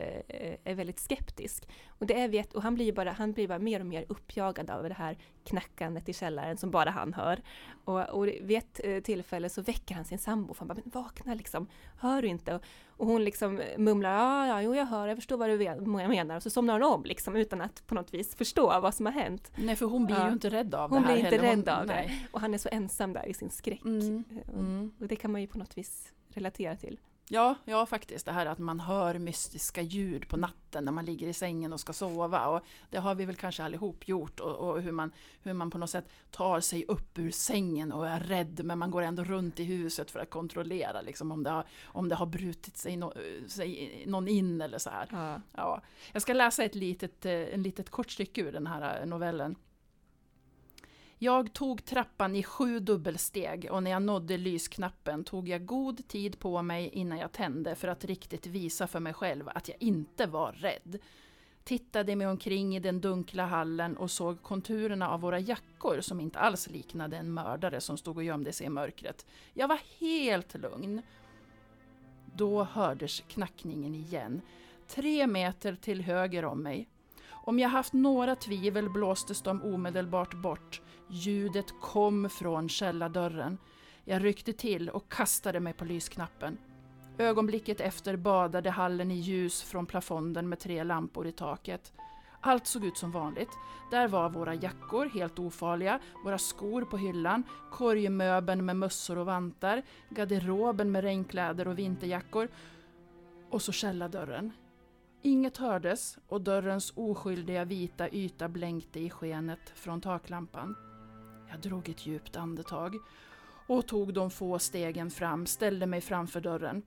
är 0.64 0.76
väldigt 0.76 1.00
skeptisk. 1.00 1.70
Och, 1.88 2.06
det 2.06 2.22
är 2.22 2.28
vet, 2.28 2.54
och 2.54 2.64
han 2.64 2.76
blir 2.76 2.94
bara, 2.94 3.12
han 3.12 3.34
blir 3.34 3.48
bara 3.48 3.60
mer 3.60 3.80
och 3.80 3.86
mer 3.86 4.06
uppjagad 4.10 4.70
av 4.70 4.84
det 4.84 4.94
här 4.94 5.18
knackandet 5.46 6.10
i 6.10 6.14
källaren 6.14 6.58
som 6.58 6.72
bara 6.72 6.90
han 6.90 7.14
hör. 7.14 7.42
Och, 7.86 8.10
och 8.10 8.28
vid 8.28 8.58
ett 8.58 8.80
eh, 8.84 9.00
tillfälle 9.00 9.50
så 9.50 9.62
väcker 9.62 9.96
han 9.96 10.06
sin 10.06 10.20
sambo 10.20 10.54
för 10.54 10.60
han 10.60 10.68
bara, 10.68 10.82
men 10.84 11.04
vakna 11.04 11.34
liksom, 11.34 11.68
hör 11.98 12.22
du 12.22 12.28
inte? 12.28 12.56
Och, 12.56 12.64
och 13.00 13.08
hon 13.08 13.24
liksom 13.24 13.62
mumlar, 13.78 14.10
ja, 14.12 14.48
ja, 14.48 14.62
jo 14.62 14.76
jag 14.76 14.86
hör, 14.86 15.08
jag 15.08 15.18
förstår 15.18 15.38
vad 15.38 15.50
du 15.50 15.58
menar. 16.08 16.36
Och 16.36 16.44
så 16.44 16.50
somnar 16.50 16.74
hon 16.80 16.84
om 16.94 17.04
liksom 17.04 17.36
utan 17.36 17.62
att 17.62 17.88
på 17.88 17.96
något 17.96 18.14
vis 18.14 18.36
förstå 18.36 18.80
vad 18.80 18.94
som 18.94 19.06
har 19.06 19.14
hänt. 19.14 19.52
Nej, 19.56 19.76
för 19.76 19.86
hon 19.86 20.06
blir 20.06 20.16
Ja. 20.18 20.28
ju 20.28 20.34
inte 20.34 20.50
rädd 20.50 20.76
av 20.76 20.90
Hon 20.90 21.02
det 21.02 21.08
här 21.08 21.14
blir 21.16 21.24
inte 21.26 21.36
heller. 21.46 21.56
rädd 21.58 21.70
av 21.70 21.88
det. 21.88 21.94
nej. 21.94 22.28
Och 22.32 22.42
han 22.42 22.54
är 22.54 22.58
så 22.58 22.70
ensam 22.72 23.14
där 23.14 23.26
i 23.28 23.34
sin 23.34 23.50
skräck. 23.50 23.82
Mm, 23.86 24.24
Och- 24.48 24.54
mm. 24.54 24.92
Och 25.00 25.08
det 25.08 25.16
kan 25.16 25.32
man 25.32 25.42
ju 25.42 25.48
på 25.48 25.58
något 25.58 25.78
vis 25.78 26.14
relatera 26.34 26.76
till. 26.76 27.00
Ja, 27.32 27.56
ja, 27.66 27.86
faktiskt. 27.86 28.26
Det 28.26 28.32
här 28.32 28.46
att 28.46 28.60
man 28.60 28.80
hör 28.80 29.20
mystiska 29.20 29.82
ljud 29.82 30.28
på 30.28 30.38
natten 30.38 30.86
när 30.86 30.92
man 30.92 31.06
ligger 31.06 31.28
i 31.28 31.34
sängen 31.34 31.74
och 31.74 31.80
ska 31.80 31.94
sova. 31.94 32.48
Och 32.48 32.62
det 32.90 32.98
har 32.98 33.16
vi 33.16 33.26
väl 33.26 33.36
kanske 33.36 33.64
allihop 33.64 34.08
gjort. 34.08 34.40
Och, 34.40 34.56
och 34.56 34.82
hur, 34.82 34.92
man, 34.92 35.12
hur 35.42 35.54
man 35.54 35.72
på 35.72 35.78
något 35.78 35.90
sätt 35.90 36.10
tar 36.32 36.60
sig 36.60 36.86
upp 36.88 37.20
ur 37.20 37.32
sängen 37.32 37.92
och 37.92 38.08
är 38.08 38.20
rädd 38.20 38.62
men 38.64 38.80
man 38.80 38.92
går 38.92 39.02
ändå 39.02 39.24
runt 39.24 39.60
i 39.60 39.64
huset 39.64 40.12
för 40.12 40.20
att 40.20 40.30
kontrollera 40.30 41.02
liksom, 41.02 41.32
om, 41.32 41.44
det 41.44 41.50
har, 41.50 41.66
om 41.84 42.10
det 42.10 42.16
har 42.16 42.26
brutit 42.26 42.78
sig, 42.78 42.98
no, 42.98 43.14
sig 43.48 44.04
någon 44.08 44.28
in 44.28 44.62
eller 44.62 44.78
så 44.78 44.90
här. 44.90 45.08
Ja. 45.12 45.42
Ja. 45.56 45.82
Jag 46.14 46.22
ska 46.22 46.34
läsa 46.34 46.64
ett 46.64 46.76
litet, 46.76 47.26
eh, 47.26 47.32
en 47.34 47.64
litet 47.64 47.90
kort 47.90 48.12
stycke 48.12 48.42
ur 48.42 48.52
den 48.52 48.68
här 48.68 49.06
novellen. 49.06 49.56
Jag 51.22 51.54
tog 51.54 51.86
trappan 51.86 52.36
i 52.36 52.44
sju 52.44 52.80
dubbelsteg 52.80 53.68
och 53.72 53.84
när 53.84 53.92
jag 53.92 54.02
nådde 54.02 54.38
lysknappen 54.38 55.24
tog 55.24 55.48
jag 55.48 55.66
god 55.66 56.08
tid 56.08 56.40
på 56.40 56.62
mig 56.62 56.90
innan 56.90 57.18
jag 57.18 57.32
tände 57.32 57.76
för 57.76 57.88
att 57.88 58.06
riktigt 58.06 58.48
visa 58.48 58.88
för 58.88 59.00
mig 59.00 59.14
själv 59.14 59.50
att 59.50 59.68
jag 59.68 59.78
inte 59.80 60.26
var 60.26 60.52
rädd. 60.52 61.00
Tittade 61.64 62.16
mig 62.16 62.28
omkring 62.28 62.76
i 62.76 62.80
den 62.80 63.02
dunkla 63.02 63.46
hallen 63.46 63.98
och 63.98 64.12
såg 64.12 64.42
konturerna 64.42 65.10
av 65.10 65.22
våra 65.22 65.40
jackor 65.40 66.02
som 66.02 66.20
inte 66.20 66.40
alls 66.40 66.70
liknade 66.70 67.18
en 67.18 67.34
mördare 67.34 67.82
som 67.82 67.98
stod 67.98 68.18
och 68.18 68.24
gömde 68.24 68.54
sig 68.54 68.66
i 68.66 68.70
mörkret. 68.70 69.26
Jag 69.54 69.68
var 69.68 69.80
helt 70.00 70.56
lugn. 70.56 71.02
Då 72.36 72.64
hördes 72.64 73.24
knackningen 73.28 73.96
igen. 73.96 74.42
Tre 74.88 75.28
meter 75.28 75.76
till 75.76 76.02
höger 76.02 76.46
om 76.46 76.64
mig. 76.64 76.88
Om 77.30 77.60
jag 77.60 77.70
haft 77.70 77.94
några 77.94 78.36
tvivel 78.36 78.90
blåstes 78.90 79.42
de 79.42 79.62
omedelbart 79.64 80.34
bort. 80.34 80.82
Ljudet 81.12 81.74
kom 81.82 82.30
från 82.30 82.70
källardörren. 82.70 83.58
Jag 84.06 84.24
ryckte 84.24 84.54
till 84.54 84.90
och 84.90 85.12
kastade 85.12 85.60
mig 85.60 85.74
på 85.74 85.86
lysknappen. 85.86 86.58
Ögonblicket 87.18 87.82
efter 87.82 88.16
badade 88.16 88.70
hallen 88.70 89.12
i 89.12 89.16
ljus 89.16 89.64
från 89.64 89.86
plafonden 89.86 90.50
med 90.50 90.60
tre 90.60 90.84
lampor 90.84 91.28
i 91.28 91.32
taket. 91.32 91.94
Allt 92.42 92.68
såg 92.68 92.86
ut 92.86 92.98
som 92.98 93.12
vanligt. 93.12 93.50
Där 93.92 94.08
var 94.08 94.30
våra 94.30 94.56
jackor, 94.56 95.06
helt 95.06 95.40
ofarliga, 95.40 96.00
våra 96.26 96.38
skor 96.38 96.82
på 96.82 96.98
hyllan, 96.98 97.44
korgmöbeln 97.72 98.66
med 98.66 98.76
mössor 98.76 99.18
och 99.18 99.26
vantar, 99.26 99.82
garderoben 100.10 100.92
med 100.92 101.04
regnkläder 101.04 101.68
och 101.68 101.80
vinterjackor 101.80 102.48
och 103.50 103.62
så 103.62 103.72
källardörren. 103.72 104.52
Inget 105.22 105.58
hördes 105.58 106.18
och 106.28 106.42
dörrens 106.42 106.94
oskyldiga 106.96 107.66
vita 107.66 108.10
yta 108.10 108.48
blänkte 108.48 109.00
i 109.00 109.10
skenet 109.10 109.70
från 109.76 110.02
taklampan. 110.02 110.76
Jag 111.50 111.60
drog 111.60 111.90
ett 111.90 112.06
djupt 112.06 112.36
andetag 112.36 112.96
och 113.68 113.88
tog 113.88 114.14
de 114.14 114.32
få 114.32 114.60
stegen 114.60 115.12
fram, 115.12 115.46
ställde 115.46 115.86
mig 115.86 116.02
framför 116.02 116.42
dörren. 116.42 116.82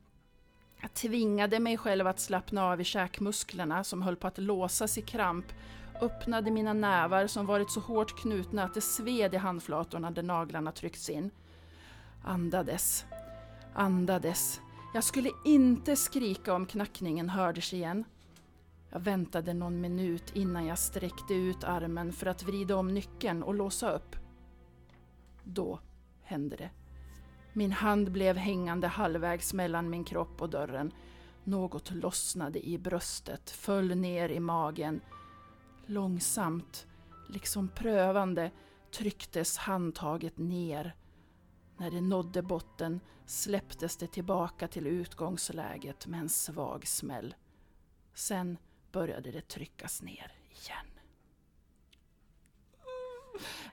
Jag 0.81 0.95
tvingade 0.95 1.61
mig 1.61 1.76
själv 1.76 2.07
att 2.07 2.21
slappna 2.21 2.64
av 2.64 2.81
i 2.81 2.85
käkmusklerna 2.85 3.85
som 3.85 4.02
höll 4.02 4.16
på 4.16 4.26
att 4.26 4.38
låsas 4.38 4.99
i 4.99 5.02
kramp, 5.02 5.47
öppnade 6.00 6.50
mina 6.50 6.73
nävar 6.73 7.26
som 7.26 7.47
varit 7.47 7.71
så 7.71 7.81
hårt 7.81 8.21
knutna 8.21 8.64
att 8.64 8.75
det 8.75 8.81
sved 8.81 9.35
i 9.35 9.37
handflatorna 9.37 10.11
där 10.11 10.23
naglarna 10.23 10.73
tryckts 10.73 11.11
in. 11.11 11.31
Andades, 12.25 13.04
andades. 13.75 14.61
Jag 14.95 15.04
skulle 15.04 15.31
inte 15.45 15.97
skrika 15.97 16.54
om 16.54 16.66
knackningen 16.66 17.28
hördes 17.28 17.73
igen. 17.73 18.04
Jag 18.90 19.00
väntade 19.00 19.54
någon 19.54 19.81
minut 19.81 20.37
innan 20.37 20.66
jag 20.66 20.78
sträckte 20.78 21.35
ut 21.35 21.64
armen 21.64 22.12
för 22.12 22.26
att 22.26 22.42
vrida 22.42 22.76
om 22.76 22.95
nyckeln 22.95 23.42
och 23.42 23.54
låsa 23.54 23.92
upp. 23.92 24.16
Då 25.44 25.80
hände 26.22 26.56
det. 26.56 26.70
Min 27.52 27.72
hand 27.72 28.12
blev 28.12 28.37
hängande 28.37 28.87
halvvägs 28.87 29.54
mellan 29.54 29.90
min 29.90 30.04
kropp 30.04 30.42
och 30.42 30.50
dörren. 30.50 30.92
Något 31.44 31.90
lossnade 31.90 32.68
i 32.68 32.78
bröstet, 32.78 33.50
föll 33.50 33.96
ner 33.96 34.28
i 34.28 34.40
magen. 34.40 35.00
Långsamt, 35.87 36.87
liksom 37.28 37.68
prövande, 37.68 38.50
trycktes 38.90 39.58
handtaget 39.58 40.38
ner. 40.38 40.96
När 41.76 41.90
det 41.90 42.00
nådde 42.00 42.42
botten 42.42 43.00
släpptes 43.26 43.96
det 43.96 44.06
tillbaka 44.06 44.68
till 44.68 44.87
utgångsläget 44.87 46.06
med 46.06 46.21
en 46.21 46.28
svag 46.28 46.86
smäll. 46.86 47.34
Sen 48.14 48.58
började 48.93 49.30
det 49.30 49.49
tryckas 49.49 50.02
ner 50.02 50.32
igen. 50.50 50.86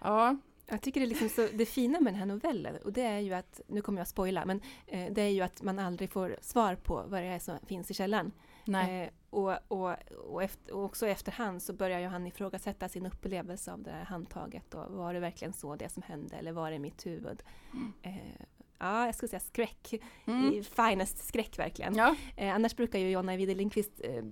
Ja, 0.02 0.38
jag 0.70 0.82
tycker 0.82 1.00
det 1.00 1.06
är 1.06 1.08
liksom 1.08 1.30
så, 1.30 1.48
det 1.54 1.66
fina 1.66 2.00
med 2.00 2.14
den 2.14 2.20
här 2.20 2.26
novellen, 2.26 2.76
och 2.86 2.94
det 2.94 3.02
är 3.02 3.20
ju 3.20 3.34
att, 3.34 3.62
nu 3.68 3.82
kommer 3.82 4.00
jag 4.00 4.04
att 4.04 4.10
spoila, 4.10 4.46
men 4.46 4.62
eh, 4.88 5.14
det 5.14 5.22
är 5.22 5.30
ju 5.30 5.42
att 5.42 5.62
man 5.62 5.80
aldrig 5.80 6.12
får 6.12 6.36
svar 6.42 6.76
på 6.76 7.04
vad 7.08 7.22
det 7.22 7.28
är 7.28 7.40
som 7.40 7.60
finns 7.68 7.92
i 7.92 7.94
källaren. 7.94 8.32
Eh, 8.68 9.10
och, 9.30 9.58
och, 9.68 9.96
och, 10.28 10.44
efter, 10.44 10.74
och, 10.74 10.84
också 10.84 11.08
efterhand 11.08 11.62
så 11.62 11.74
börjar 11.74 12.00
ju 12.00 12.08
han 12.08 12.28
ifrågasätta 12.28 12.90
sin 12.90 13.06
upplevelse 13.06 13.72
av 13.72 13.84
det 13.84 13.92
här 13.92 14.06
handtaget. 14.06 14.74
Och 14.74 14.92
var 14.92 15.14
det 15.14 15.20
verkligen 15.20 15.54
så 15.54 15.76
det 15.76 15.90
som 15.90 16.04
hände 16.04 16.36
eller 16.36 16.52
var 16.52 16.72
det 16.72 16.80
mitt 16.80 17.06
huvud? 17.06 17.44
Mm. 17.74 17.94
Eh, 18.02 18.46
ja, 18.80 19.06
jag 19.06 19.16
skulle 19.16 19.30
säga 19.30 19.40
skräck. 19.40 19.94
Mm. 20.26 20.64
Finest 20.64 21.28
skräck 21.28 21.60
verkligen. 21.60 21.96
Ja. 21.96 22.16
Eh, 22.36 22.56
annars 22.56 22.76
brukar 22.76 23.00
ju 23.00 23.10
Jonna 23.10 23.32
Ajvide 23.32 23.56
Lindqvist 23.56 24.02
eh, 24.04 24.24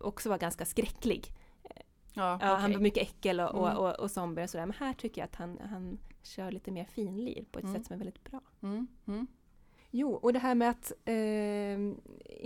också 0.00 0.28
vara 0.28 0.38
ganska 0.38 0.64
skräcklig. 0.64 1.32
Ja, 2.14 2.38
ja 2.40 2.54
Han 2.54 2.72
var 2.72 2.80
mycket 2.80 3.02
äckel 3.02 3.40
och, 3.40 3.68
mm. 3.68 3.76
och, 3.76 3.88
och, 3.88 4.00
och 4.00 4.10
zombie 4.10 4.44
och 4.44 4.50
sådär. 4.50 4.66
Men 4.66 4.76
här 4.78 4.92
tycker 4.92 5.20
jag 5.20 5.26
att 5.26 5.36
han, 5.36 5.58
han 5.70 5.98
kör 6.22 6.50
lite 6.50 6.70
mer 6.70 6.84
finlir 6.84 7.44
på 7.50 7.58
ett 7.58 7.64
mm. 7.64 7.76
sätt 7.76 7.86
som 7.86 7.94
är 7.94 7.98
väldigt 7.98 8.24
bra. 8.24 8.40
Mm. 8.62 8.86
mm. 9.06 9.26
Jo, 9.90 10.12
och 10.12 10.32
det 10.32 10.38
här 10.38 10.54
med 10.54 10.70
att 10.70 10.92
eh, 11.04 11.78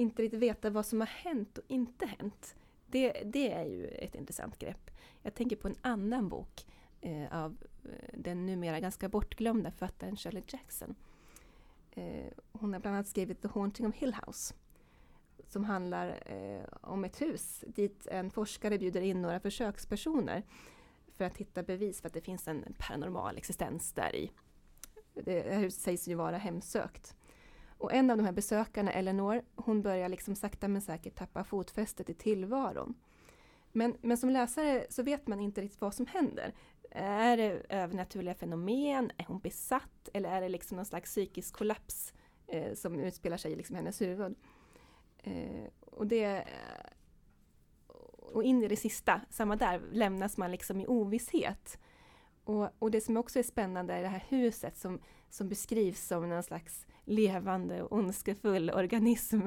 inte 0.01 0.23
riktigt 0.23 0.41
veta 0.41 0.71
vad 0.71 0.87
som 0.87 1.01
har 1.01 1.07
hänt 1.07 1.59
och 1.59 1.65
inte 1.69 2.07
hänt. 2.07 2.55
Det, 2.87 3.13
det 3.25 3.53
är 3.53 3.65
ju 3.65 3.87
ett 3.87 4.15
intressant 4.15 4.59
grepp. 4.59 4.91
Jag 5.23 5.35
tänker 5.35 5.57
på 5.57 5.69
en 5.69 5.77
annan 5.81 6.29
bok 6.29 6.67
eh, 7.01 7.45
av 7.45 7.57
eh, 7.85 8.19
den 8.19 8.47
numera 8.47 8.81
ganska 8.81 9.09
bortglömda 9.09 9.71
författaren 9.71 10.17
Shirley 10.17 10.43
Jackson. 10.47 10.95
Eh, 11.91 12.33
hon 12.53 12.73
har 12.73 12.81
bland 12.81 12.97
annat 12.97 13.09
skrivit 13.09 13.43
The 13.43 13.49
Haunting 13.49 13.87
of 13.87 13.95
Hill 13.95 14.17
House 14.27 14.55
som 15.55 15.65
handlar 15.65 16.23
eh, 16.27 16.65
om 16.81 17.05
ett 17.05 17.21
hus 17.21 17.65
dit 17.67 18.07
en 18.07 18.31
forskare 18.31 18.79
bjuder 18.79 19.01
in 19.01 19.23
några 19.23 19.41
försökspersoner 19.41 20.43
för 21.17 21.25
att 21.25 21.37
hitta 21.37 21.63
bevis 21.63 22.01
för 22.01 22.09
att 22.09 22.15
det 22.15 22.21
finns 22.21 22.49
en 22.49 22.75
paranormal 22.79 23.37
existens 23.37 23.93
där 23.93 24.17
i. 24.17 24.31
Det 25.15 25.53
här 25.53 25.61
huset 25.61 25.83
sägs 25.83 26.09
ju 26.09 26.15
vara 26.15 26.39
hemsökt. 26.39 27.17
Och 27.79 27.93
en 27.93 28.11
av 28.11 28.17
de 28.17 28.23
här 28.27 28.33
besökarna, 28.33 28.93
Eleanor, 28.93 29.43
hon 29.57 29.83
börjar 29.83 30.09
liksom 30.09 30.35
sakta 30.35 30.69
men 30.69 30.83
säkert 30.83 31.15
tappa 31.15 31.45
fotfästet 31.45 32.11
i 32.11 32.15
tillvaron. 32.15 32.95
Men, 33.73 33.97
men 34.01 34.17
som 34.17 34.31
läsare 34.31 34.87
så 34.91 35.03
vet 35.03 35.27
man 35.27 35.41
inte 35.41 35.61
riktigt 35.61 35.81
vad 35.81 35.95
som 35.95 36.07
händer. 36.07 36.55
Är 36.91 37.37
det 37.37 37.63
övernaturliga 37.69 38.35
fenomen? 38.35 39.11
Är 39.17 39.25
hon 39.25 39.39
besatt? 39.39 40.09
Eller 40.15 40.31
är 40.31 40.41
det 40.41 40.49
liksom 40.49 40.77
någon 40.77 40.87
slags 40.87 41.11
psykisk 41.11 41.55
kollaps 41.55 42.13
eh, 42.47 42.75
som 42.75 43.01
utspelar 43.01 43.37
sig 43.37 43.53
i 43.53 43.57
liksom 43.57 43.77
hennes 43.77 44.01
huvud? 44.01 44.37
Eh, 45.25 45.69
och, 45.81 46.07
det, 46.07 46.45
och 48.19 48.45
in 48.45 48.63
i 48.63 48.69
det 48.69 48.77
sista, 48.77 49.21
samma 49.31 49.57
där, 49.57 49.81
lämnas 49.93 50.37
man 50.37 50.51
liksom 50.51 50.81
i 50.81 50.87
ovisshet. 50.87 51.79
Och, 52.45 52.69
och 52.79 52.91
det 52.91 53.01
som 53.01 53.17
också 53.17 53.39
är 53.39 53.43
spännande 53.43 53.95
är 53.95 54.03
det 54.03 54.09
här 54.09 54.25
huset 54.29 54.77
som, 54.77 55.01
som 55.31 55.49
beskrivs 55.49 56.07
som 56.07 56.29
någon 56.29 56.43
slags 56.43 56.87
levande 57.05 57.83
och 57.83 57.99
ondskefull 57.99 58.71
organism. 58.71 59.41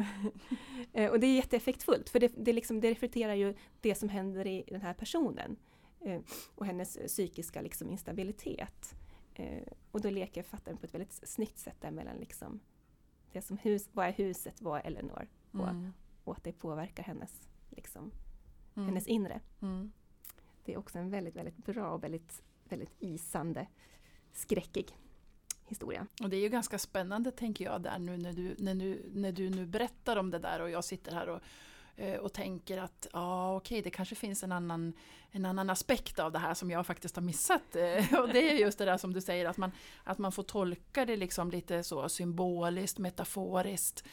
eh, 0.93 1.11
och 1.11 1.19
det 1.19 1.27
är 1.27 1.35
jätteeffektfullt, 1.35 2.09
för 2.09 2.19
det, 2.19 2.31
det, 2.37 2.53
liksom, 2.53 2.79
det 2.79 2.91
reflekterar 2.91 3.33
ju 3.33 3.55
det 3.81 3.95
som 3.95 4.09
händer 4.09 4.47
i 4.47 4.63
den 4.67 4.81
här 4.81 4.93
personen. 4.93 5.57
Eh, 5.99 6.21
och 6.55 6.65
hennes 6.65 6.97
psykiska 7.07 7.61
liksom, 7.61 7.89
instabilitet. 7.89 8.95
Eh, 9.33 9.63
och 9.91 10.01
då 10.01 10.09
leker 10.09 10.43
författaren 10.43 10.77
på 10.77 10.85
ett 10.85 10.93
väldigt 10.93 11.13
snyggt 11.29 11.57
sätt 11.57 11.77
där 11.81 11.91
mellan 11.91 12.17
liksom, 12.17 12.59
det 13.31 13.41
som 13.41 13.57
hus, 13.57 13.89
vad 13.93 14.07
är 14.07 14.11
huset, 14.11 14.61
vad 14.61 14.79
är 14.79 14.85
Eleanor? 14.85 15.27
Och, 15.51 15.69
mm. 15.69 15.93
och 16.23 16.37
att 16.37 16.43
det 16.43 16.51
påverkar 16.51 17.03
hennes, 17.03 17.49
liksom, 17.69 18.11
mm. 18.75 18.87
hennes 18.87 19.07
inre. 19.07 19.39
Mm. 19.61 19.91
Det 20.65 20.73
är 20.73 20.77
också 20.77 20.99
en 20.99 21.09
väldigt, 21.09 21.35
väldigt 21.35 21.57
bra 21.57 21.91
och 21.91 22.03
väldigt, 22.03 22.41
väldigt 22.63 22.95
isande, 22.99 23.67
skräckig 24.33 24.97
historia. 25.65 26.07
Och 26.23 26.29
det 26.29 26.37
är 26.37 26.41
ju 26.41 26.49
ganska 26.49 26.79
spännande 26.79 27.31
tänker 27.31 27.65
jag 27.65 27.81
där 27.81 27.99
nu 27.99 28.17
när 28.17 28.33
du, 28.33 28.55
när 28.57 28.75
du, 28.75 29.09
när 29.13 29.31
du 29.31 29.49
nu 29.49 29.65
berättar 29.65 30.17
om 30.17 30.31
det 30.31 30.39
där 30.39 30.61
och 30.61 30.69
jag 30.69 30.83
sitter 30.83 31.11
här 31.11 31.29
och 31.29 31.41
eh, 31.95 32.19
och 32.19 32.33
tänker 32.33 32.77
att 32.77 33.07
ja, 33.13 33.55
okej, 33.55 33.81
det 33.81 33.89
kanske 33.89 34.15
finns 34.15 34.43
en 34.43 34.51
annan, 34.51 34.93
en 35.31 35.45
annan 35.45 35.69
aspekt 35.69 36.19
av 36.19 36.31
det 36.31 36.39
här 36.39 36.53
som 36.53 36.71
jag 36.71 36.85
faktiskt 36.85 37.15
har 37.15 37.23
missat. 37.23 37.75
Eh, 37.75 38.19
och 38.19 38.27
det 38.27 38.51
är 38.51 38.53
just 38.53 38.77
det 38.77 38.85
där 38.85 38.97
som 38.97 39.13
du 39.13 39.21
säger, 39.21 39.45
att 39.45 39.57
man, 39.57 39.71
att 40.03 40.17
man 40.17 40.31
får 40.31 40.43
tolka 40.43 41.05
det 41.05 41.17
liksom 41.17 41.51
lite 41.51 41.83
så 41.83 42.09
symboliskt, 42.09 42.97
metaforiskt. 42.97 44.03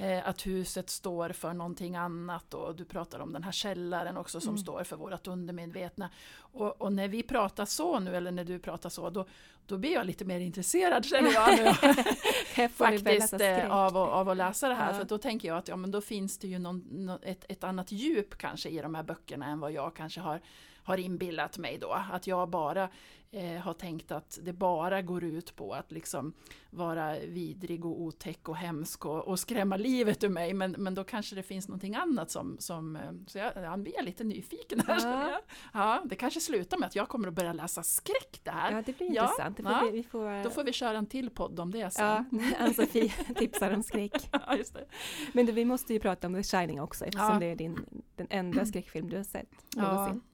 Eh, 0.00 0.28
att 0.28 0.46
huset 0.46 0.90
står 0.90 1.28
för 1.28 1.52
någonting 1.52 1.96
annat 1.96 2.54
och 2.54 2.76
du 2.76 2.84
pratar 2.84 3.20
om 3.20 3.32
den 3.32 3.42
här 3.42 3.52
källaren 3.52 4.16
också 4.16 4.40
som 4.40 4.48
mm. 4.48 4.58
står 4.58 4.84
för 4.84 4.96
vårt 4.96 5.26
undermedvetna. 5.26 6.10
Och, 6.36 6.82
och, 6.82 6.92
när 6.92 7.08
vi 7.08 7.22
pratar 7.22 7.64
så 7.64 7.98
nu, 7.98 8.16
eller 8.16 8.30
när 8.30 8.44
du 8.44 8.58
pratar 8.58 8.90
så, 8.90 9.10
då, 9.10 9.26
då 9.66 9.78
blir 9.78 9.92
jag 9.92 10.06
lite 10.06 10.24
mer 10.24 10.40
intresserad 10.40 11.04
känner 11.04 11.32
jag 11.32 11.58
nu. 11.58 12.68
Faktiskt 12.68 13.32
eh, 13.32 13.70
av, 13.70 13.96
av 13.96 14.28
att 14.28 14.36
läsa 14.36 14.68
det 14.68 14.74
här. 14.74 14.92
Ja. 14.92 14.98
För 14.98 15.04
då 15.04 15.18
tänker 15.18 15.48
jag 15.48 15.58
att 15.58 15.68
ja, 15.68 15.76
men 15.76 15.90
då 15.90 16.00
finns 16.00 16.38
det 16.38 16.48
ju 16.48 16.58
någon, 16.58 16.84
nå- 16.90 17.18
ett, 17.22 17.44
ett 17.48 17.64
annat 17.64 17.92
djup 17.92 18.38
kanske 18.38 18.68
i 18.68 18.78
de 18.78 18.94
här 18.94 19.02
böckerna 19.02 19.46
än 19.46 19.60
vad 19.60 19.72
jag 19.72 19.96
kanske 19.96 20.20
har, 20.20 20.40
har 20.90 20.98
inbillat 20.98 21.58
mig 21.58 21.78
då. 21.78 21.92
Att 22.12 22.26
jag 22.26 22.48
bara 22.50 22.88
eh, 23.32 23.60
har 23.60 23.74
tänkt 23.74 24.12
att 24.12 24.38
det 24.42 24.52
bara 24.52 25.02
går 25.02 25.24
ut 25.24 25.56
på 25.56 25.72
att 25.72 25.92
liksom 25.92 26.32
vara 26.70 27.18
vidrig 27.18 27.84
och 27.84 28.00
otäck 28.00 28.48
och 28.48 28.56
hemsk 28.56 29.06
och, 29.06 29.28
och 29.28 29.38
skrämma 29.38 29.76
livet 29.76 30.24
ur 30.24 30.28
mig. 30.28 30.54
Men, 30.54 30.72
men 30.78 30.94
då 30.94 31.04
kanske 31.04 31.34
det 31.36 31.42
finns 31.42 31.68
någonting 31.68 31.94
annat 31.94 32.30
som, 32.30 32.56
som 32.58 32.96
eh, 32.96 33.02
så 33.26 33.38
jag, 33.38 33.52
jag 33.56 33.78
blir 33.80 34.02
lite 34.02 34.24
nyfiken 34.24 34.80
här. 34.86 35.00
Ja. 35.02 35.30
jag. 35.30 35.40
Ja, 35.72 36.02
det 36.04 36.14
kanske 36.14 36.40
slutar 36.40 36.78
med 36.78 36.86
att 36.86 36.96
jag 36.96 37.08
kommer 37.08 37.28
att 37.28 37.34
börja 37.34 37.52
läsa 37.52 37.82
skräck 37.82 38.40
det 38.42 38.50
här. 38.50 38.72
Ja, 38.72 38.82
det 38.86 38.96
blir 38.98 39.14
Ja, 39.14 39.22
intressant. 39.22 39.56
Det 39.56 39.62
får 39.62 39.72
ja. 39.72 39.82
vi, 39.84 39.90
vi 39.90 40.02
får, 40.02 40.44
Då 40.44 40.50
får 40.50 40.64
vi 40.64 40.72
köra 40.72 40.98
en 40.98 41.06
till 41.06 41.30
podd 41.30 41.60
om 41.60 41.70
det 41.70 41.78
Ja, 41.78 41.90
sen. 41.90 42.44
Ann-Sofie 42.58 43.12
tipsar 43.36 43.70
om 43.74 43.82
skräck. 43.82 44.30
Ja, 44.46 44.56
just 44.56 44.74
det. 44.74 44.84
Men 45.32 45.46
du, 45.46 45.52
vi 45.52 45.64
måste 45.64 45.92
ju 45.92 46.00
prata 46.00 46.26
om 46.26 46.34
The 46.34 46.42
Shining 46.42 46.80
också 46.80 47.04
eftersom 47.04 47.32
Ja. 47.32 47.38
det 47.38 47.46
är 47.46 47.56
din, 47.56 48.02
den 48.16 48.26
enda 48.30 48.66
skräckfilm 48.66 49.08
du 49.08 49.16
har 49.16 49.24
sett 49.24 49.48
Ja, 49.76 49.82
någonsin. 49.82 50.20
ja, 50.24 50.29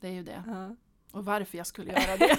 det 0.00 0.08
är 0.08 0.12
ju 0.12 0.22
det. 0.22 0.42
Ja. 0.46 0.76
Och 1.12 1.24
varför 1.24 1.58
jag 1.58 1.66
skulle 1.66 1.92
göra 2.00 2.16
det. 2.16 2.36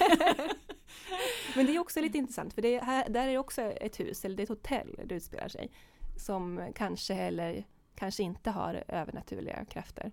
Men 1.56 1.66
det 1.66 1.74
är 1.76 1.78
också 1.78 2.00
lite 2.00 2.18
intressant 2.18 2.52
för 2.54 2.62
det 2.62 2.74
är 2.74 2.82
här, 2.82 3.08
där 3.08 3.26
är 3.26 3.32
det 3.32 3.38
också 3.38 3.62
ett 3.62 4.00
hus, 4.00 4.24
eller 4.24 4.36
det 4.36 4.40
är 4.40 4.44
ett 4.44 4.48
hotell 4.48 5.00
det 5.04 5.14
utspelar 5.14 5.48
sig, 5.48 5.70
som 6.16 6.72
kanske 6.74 7.14
eller 7.14 7.64
kanske 7.94 8.22
inte 8.22 8.50
har 8.50 8.84
övernaturliga 8.88 9.64
krafter. 9.64 10.12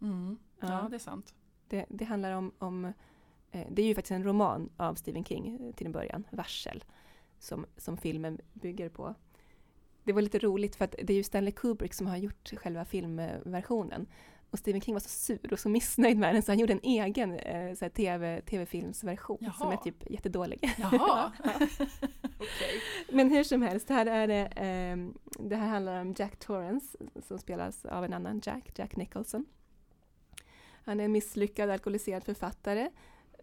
Mm. 0.00 0.38
Ja, 0.60 0.68
Ja. 0.68 0.88
det 0.90 0.96
är 0.96 0.98
sant. 0.98 1.34
Det, 1.68 1.86
det 1.88 2.04
handlar 2.04 2.32
om, 2.32 2.52
om 2.58 2.84
eh, 3.50 3.66
det 3.70 3.82
är 3.82 3.86
ju 3.86 3.94
faktiskt 3.94 4.10
en 4.12 4.24
roman 4.24 4.70
av 4.76 4.94
Stephen 4.94 5.24
King 5.24 5.72
till 5.76 5.86
en 5.86 5.92
början, 5.92 6.24
Varsel, 6.30 6.84
som, 7.38 7.66
som 7.76 7.96
filmen 7.96 8.40
bygger 8.52 8.88
på. 8.88 9.14
Det 10.04 10.12
var 10.12 10.22
lite 10.22 10.38
roligt 10.38 10.76
för 10.76 10.84
att 10.84 10.94
det 11.02 11.12
är 11.12 11.16
ju 11.16 11.22
Stanley 11.22 11.52
Kubrick 11.52 11.94
som 11.94 12.06
har 12.06 12.16
gjort 12.16 12.48
själva 12.56 12.84
filmversionen. 12.84 14.06
Och 14.50 14.58
Stephen 14.58 14.80
King 14.80 14.94
var 14.94 15.00
så 15.00 15.08
sur 15.08 15.52
och 15.52 15.58
så 15.58 15.68
missnöjd 15.68 16.18
med 16.18 16.34
den 16.34 16.42
så 16.42 16.50
han 16.52 16.58
gjorde 16.58 16.72
en 16.72 16.80
egen 16.82 17.38
eh, 17.38 17.74
så 17.74 17.84
här 17.84 17.90
TV, 17.90 18.40
tv-filmsversion 18.40 19.38
som 19.38 19.48
Jaha. 19.60 19.72
är 19.72 19.76
typ 19.76 20.10
jättedålig. 20.10 20.74
Jaha. 20.78 21.32
Okej. 22.22 22.80
Men 23.12 23.30
hur 23.30 23.44
som 23.44 23.62
helst, 23.62 23.88
här 23.88 24.06
är 24.06 24.26
det, 24.26 24.52
ehm, 24.56 25.18
det 25.38 25.56
här 25.56 25.68
handlar 25.68 26.00
om 26.00 26.14
Jack 26.18 26.38
Torrance 26.38 26.98
som 27.26 27.38
spelas 27.38 27.84
av 27.84 28.04
en 28.04 28.12
annan 28.12 28.40
Jack, 28.44 28.78
Jack 28.78 28.96
Nicholson. 28.96 29.44
Han 30.84 31.00
är 31.00 31.04
en 31.04 31.12
misslyckad 31.12 31.70
alkoholiserad 31.70 32.24
författare 32.24 32.90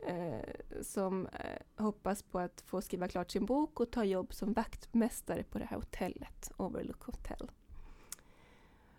eh, 0.07 0.81
som 0.81 1.27
eh, 1.27 1.83
hoppas 1.83 2.23
på 2.23 2.39
att 2.39 2.61
få 2.61 2.81
skriva 2.81 3.07
klart 3.07 3.31
sin 3.31 3.45
bok 3.45 3.79
och 3.79 3.91
ta 3.91 4.03
jobb 4.03 4.33
som 4.33 4.53
vaktmästare 4.53 5.43
på 5.43 5.59
det 5.59 5.65
här 5.65 5.77
hotellet, 5.77 6.51
Overlook 6.57 7.03
Hotel. 7.03 7.51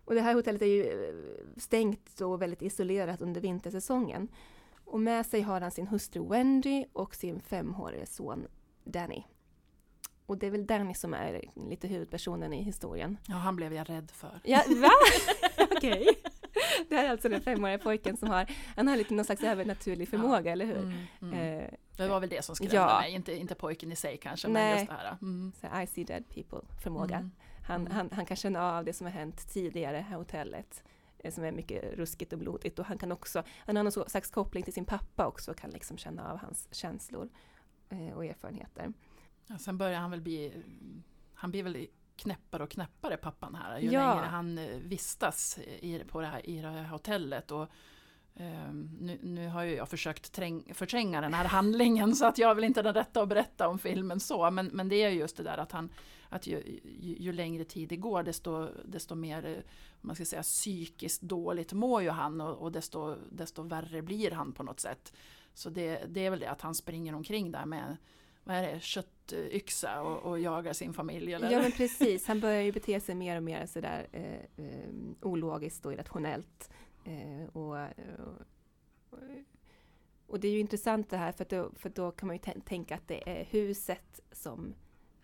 Och 0.08 0.14
det 0.14 0.20
här 0.20 0.34
hotellet 0.34 0.62
är 0.62 0.66
ju 0.66 0.82
eh, 0.84 1.14
stängt 1.56 2.20
och 2.20 2.42
väldigt 2.42 2.62
isolerat 2.62 3.20
under 3.20 3.40
vintersäsongen. 3.40 4.28
Och 4.84 5.00
med 5.00 5.26
sig 5.26 5.40
har 5.40 5.60
han 5.60 5.70
sin 5.70 5.86
hustru 5.86 6.28
Wendy 6.28 6.84
och 6.92 7.14
sin 7.14 7.40
femårige 7.40 8.06
son 8.06 8.46
Danny. 8.84 9.22
Och 10.26 10.38
det 10.38 10.46
är 10.46 10.50
väl 10.50 10.66
Danny 10.66 10.94
som 10.94 11.14
är 11.14 11.40
lite 11.54 11.88
huvudpersonen 11.88 12.52
i 12.52 12.62
historien. 12.62 13.18
Ja, 13.28 13.34
han 13.34 13.56
blev 13.56 13.74
jag 13.74 13.90
rädd 13.90 14.10
för. 14.10 14.40
Ja, 14.44 14.62
va? 14.82 14.90
Okej. 15.76 16.08
Det 16.88 16.96
här 16.96 17.04
är 17.04 17.10
alltså 17.10 17.28
den 17.28 17.40
femåriga 17.40 17.78
pojken 17.78 18.16
som 18.16 18.28
har, 18.30 18.50
han 18.76 18.88
har 18.88 18.96
lite 18.96 19.14
någon 19.14 19.24
slags 19.24 19.42
övernaturlig 19.42 20.08
förmåga, 20.08 20.52
eller 20.52 20.66
hur? 20.66 20.76
Mm, 20.78 20.92
mm. 21.22 21.34
Eh, 21.58 21.70
Det 21.96 22.08
var 22.08 22.20
väl 22.20 22.28
det 22.28 22.44
som 22.44 22.54
skrämde 22.56 22.76
Ja. 22.76 23.00
mig, 23.00 23.12
inte, 23.12 23.36
inte 23.36 23.54
pojken 23.54 23.92
i 23.92 23.96
sig 23.96 24.16
kanske, 24.16 24.48
Nej. 24.48 24.62
men 24.70 24.78
just 24.78 24.90
det 24.90 24.96
här. 24.96 25.16
Mm. 25.22 25.52
så 25.60 25.80
I 25.82 25.86
see 25.86 26.04
dead 26.04 26.28
people 26.28 26.60
förmåga. 26.82 27.16
Mm. 27.16 27.30
Han, 27.68 27.80
Mm. 27.80 27.92
han, 27.92 28.10
han 28.12 28.26
kan 28.26 28.36
känna 28.36 28.72
av 28.78 28.84
det 28.84 28.92
som 28.92 29.04
har 29.06 29.12
hänt 29.12 29.48
tidigare 29.48 30.06
i 30.10 30.14
hotellet 30.14 30.84
eh, 31.18 31.32
som 31.32 31.44
är 31.44 31.52
mycket 31.52 31.94
ruskigt 31.94 32.32
och 32.32 32.38
blodigt 32.38 32.78
och 32.78 32.84
han 32.86 32.98
kan 32.98 33.12
också, 33.12 33.42
han 33.66 33.76
har 33.76 33.82
någon 33.84 33.92
slags 34.10 34.30
koppling 34.30 34.64
till 34.64 34.72
sin 34.72 34.84
pappa 34.84 35.26
också 35.26 35.50
och 35.50 35.56
kan 35.56 35.70
liksom 35.70 35.98
känna 35.98 36.32
av 36.32 36.38
hans 36.38 36.68
känslor 36.74 37.28
eh, 37.88 38.12
och 38.16 38.24
erfarenheter. 38.24 38.92
Ja, 39.46 39.58
sen 39.58 39.78
börjar 39.78 40.00
han 40.00 40.10
väl 40.10 40.20
bli, 40.20 40.62
han 41.34 41.50
blir 41.50 41.62
väl 41.62 41.86
knäppare 42.16 42.62
och 42.62 42.70
knäppare 42.70 43.16
pappan 43.16 43.54
här, 43.54 43.78
ju 43.78 43.90
Ja. 43.90 44.14
längre 44.14 44.26
han 44.26 44.58
eh, 44.58 44.76
vistas 44.78 45.58
i, 45.58 46.04
på 46.08 46.20
det 46.20 46.26
här, 46.26 46.48
i 46.50 46.60
det 46.62 46.68
här 46.68 46.84
hotellet. 46.84 47.50
Och, 47.50 47.68
Ehm, 48.40 48.90
nu, 49.00 49.18
nu 49.22 49.48
har 49.48 49.62
ju 49.62 49.74
jag 49.74 49.88
försökt 49.88 50.32
träng, 50.32 50.74
förtränga 50.74 51.20
den 51.20 51.34
här 51.34 51.44
handlingen 51.44 52.16
så 52.16 52.26
att 52.26 52.38
jag 52.38 52.50
är 52.50 52.54
väl 52.54 52.64
inte 52.64 52.82
den 52.82 52.94
rätta 52.94 53.22
att 53.22 53.28
berätta 53.28 53.68
om 53.68 53.78
filmen 53.78 54.20
så. 54.20 54.50
Men, 54.50 54.66
men 54.66 54.88
det 54.88 54.96
är 54.96 55.08
ju 55.08 55.18
just 55.18 55.36
det 55.36 55.42
där 55.42 55.58
att 55.58 55.72
han 55.72 55.90
att 56.28 56.46
ju, 56.46 56.80
ju, 56.84 57.16
ju 57.18 57.32
längre 57.32 57.64
tid 57.64 57.88
det 57.88 57.96
går 57.96 58.22
desto, 58.22 58.68
desto 58.84 59.14
mer 59.14 59.46
eh, 59.46 59.56
man 60.00 60.14
ska 60.14 60.24
säga, 60.24 60.42
psykiskt 60.42 61.22
dåligt 61.22 61.72
mår 61.72 62.02
ju 62.02 62.10
han 62.10 62.40
och, 62.40 62.56
och 62.56 62.72
desto, 62.72 63.16
desto 63.30 63.62
värre 63.62 64.02
blir 64.02 64.30
han 64.30 64.52
på 64.52 64.62
något 64.62 64.80
sätt. 64.80 65.12
Så 65.54 65.70
det, 65.70 66.02
det 66.08 66.26
är 66.26 66.30
väl 66.30 66.40
det 66.40 66.50
att 66.50 66.60
han 66.60 66.74
springer 66.74 67.14
omkring 67.14 67.52
där 67.52 67.66
med 67.66 67.96
vad 68.44 68.56
är 68.56 68.62
det, 68.62 68.80
köttyxa 68.80 70.02
och, 70.02 70.30
och 70.30 70.40
jagar 70.40 70.72
sin 70.72 70.92
familj. 70.92 71.32
Eller? 71.32 71.50
Ja 71.50 71.62
men 71.62 71.72
precis, 71.72 72.26
han 72.26 72.40
börjar 72.40 72.62
ju 72.62 72.72
bete 72.72 73.00
sig 73.00 73.14
mer 73.14 73.36
och 73.36 73.42
mer 73.42 73.66
sådär 73.66 74.06
eh, 74.12 74.64
eh, 74.66 74.90
ologiskt 75.22 75.86
och 75.86 75.92
irrationellt. 75.92 76.70
Eh, 77.08 77.48
och, 77.52 77.76
och, 79.10 79.20
och 80.26 80.40
det 80.40 80.48
är 80.48 80.52
ju 80.52 80.60
intressant 80.60 81.10
det 81.10 81.16
här 81.16 81.32
för, 81.32 81.44
att 81.44 81.50
då, 81.50 81.70
för 81.76 81.88
då 81.88 82.10
kan 82.10 82.26
man 82.26 82.36
ju 82.36 82.60
tänka 82.64 82.94
att 82.94 83.08
det 83.08 83.30
är 83.30 83.44
huset 83.44 84.20
som 84.32 84.74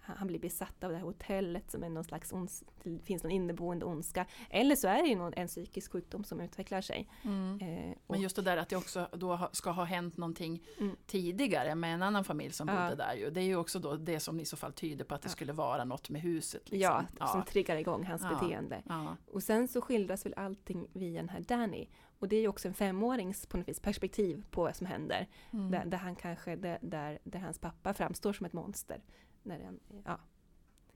han 0.07 0.27
blir 0.27 0.39
besatt 0.39 0.85
av 0.85 0.91
det 0.91 0.97
här 0.97 1.05
hotellet 1.05 1.71
som 1.71 1.83
är 1.85 1.89
någon 1.89 2.05
slags 2.05 2.33
ons, 2.33 2.65
det 2.83 2.99
finns 3.05 3.23
någon 3.23 3.33
inneboende 3.33 3.85
ondska. 3.85 4.27
Eller 4.51 4.77
så 4.77 4.89
är 4.89 5.03
det 5.03 5.09
ju 5.09 5.17
någon, 5.17 5.33
en 5.37 5.49
psykisk 5.49 5.93
sjukdom 5.93 6.25
som 6.25 6.41
utvecklar 6.41 6.81
sig. 6.81 7.09
Mm. 7.23 7.59
Eh, 7.63 7.97
Men 8.07 8.21
just 8.21 8.37
det 8.37 8.43
där 8.43 8.57
att 8.57 8.69
det 8.69 8.77
också 8.77 9.09
då 9.13 9.35
ha- 9.37 9.51
ska 9.53 9.71
ha 9.71 9.85
hänt 9.85 10.17
någonting 10.17 10.63
Mm. 10.81 10.97
tidigare 11.07 11.75
med 11.75 11.95
en 11.95 12.03
annan 12.03 12.25
familj 12.25 12.53
som 12.53 12.69
Ja. 12.69 12.75
bodde 12.75 12.97
där 12.97 13.15
ju. 13.15 13.31
Det 13.31 13.41
är 13.41 13.45
ju 13.45 13.57
också 13.57 13.79
då 13.79 13.97
det 13.97 14.21
som 14.21 14.41
i 14.41 14.45
så 14.45 14.57
fall 14.57 14.73
tyder 14.73 15.05
på 15.05 15.15
att 15.15 15.23
det 15.23 15.27
Ja. 15.29 15.33
skulle 15.33 15.53
vara 15.53 15.85
något 15.85 16.11
med 16.11 16.21
huset. 16.23 16.71
Liksom. 16.71 17.07
ja, 17.19 17.27
som 17.27 17.45
triggar 17.45 17.77
igång 17.77 18.05
hans 18.05 18.23
Ja. 18.23 18.29
beteende. 18.29 18.83
ja. 18.89 19.17
Och 19.33 19.43
sen 19.43 19.69
så 19.69 19.81
skildras 19.81 20.27
väl 20.27 20.35
allting 20.37 20.87
via 20.93 21.21
den 21.21 21.29
här 21.29 21.41
Danny. 21.41 21.87
Och 22.19 22.29
det 22.29 22.37
är 22.37 22.41
ju 22.41 22.49
också 22.49 22.69
en 22.69 22.75
femårings 22.75 23.47
på 23.47 23.57
något 23.57 23.69
vis 23.69 23.81
perspektiv 23.81 24.45
på 24.51 24.63
vad 24.63 24.77
som 24.77 24.87
händer. 24.87 25.29
Mm. 25.53 25.71
Där, 25.71 25.85
där 25.85 25.99
han 25.99 26.17
kanske, 26.17 26.57
där, 26.57 27.19
där 27.25 27.39
hans 27.39 27.59
pappa 27.59 27.95
framstår 27.95 28.33
som 28.33 28.47
ett 28.47 28.53
monster. 28.53 29.03
När 29.45 29.65
han, 29.65 29.81
ja. 30.05 30.19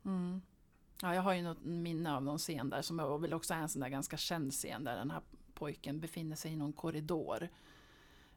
Mm. 0.04 0.42
Ja, 1.02 1.14
jag 1.14 1.22
har 1.22 1.32
ju 1.34 1.42
något 1.42 1.64
minne 1.64 2.16
av 2.16 2.22
någon 2.22 2.38
scen 2.38 2.70
där 2.70 2.82
som 2.82 3.00
är 3.00 3.18
väl 3.18 3.34
också 3.34 3.54
är 3.54 3.58
en 3.58 3.68
sån 3.68 3.80
där 3.80 3.88
ganska 3.88 4.16
känd 4.16 4.52
scen 4.52 4.84
där 4.84 4.96
den 4.96 5.10
här 5.10 5.20
pojken 5.54 6.00
befinner 6.00 6.36
sig 6.36 6.52
i 6.52 6.56
någon 6.56 6.72
korridor. 6.72 7.48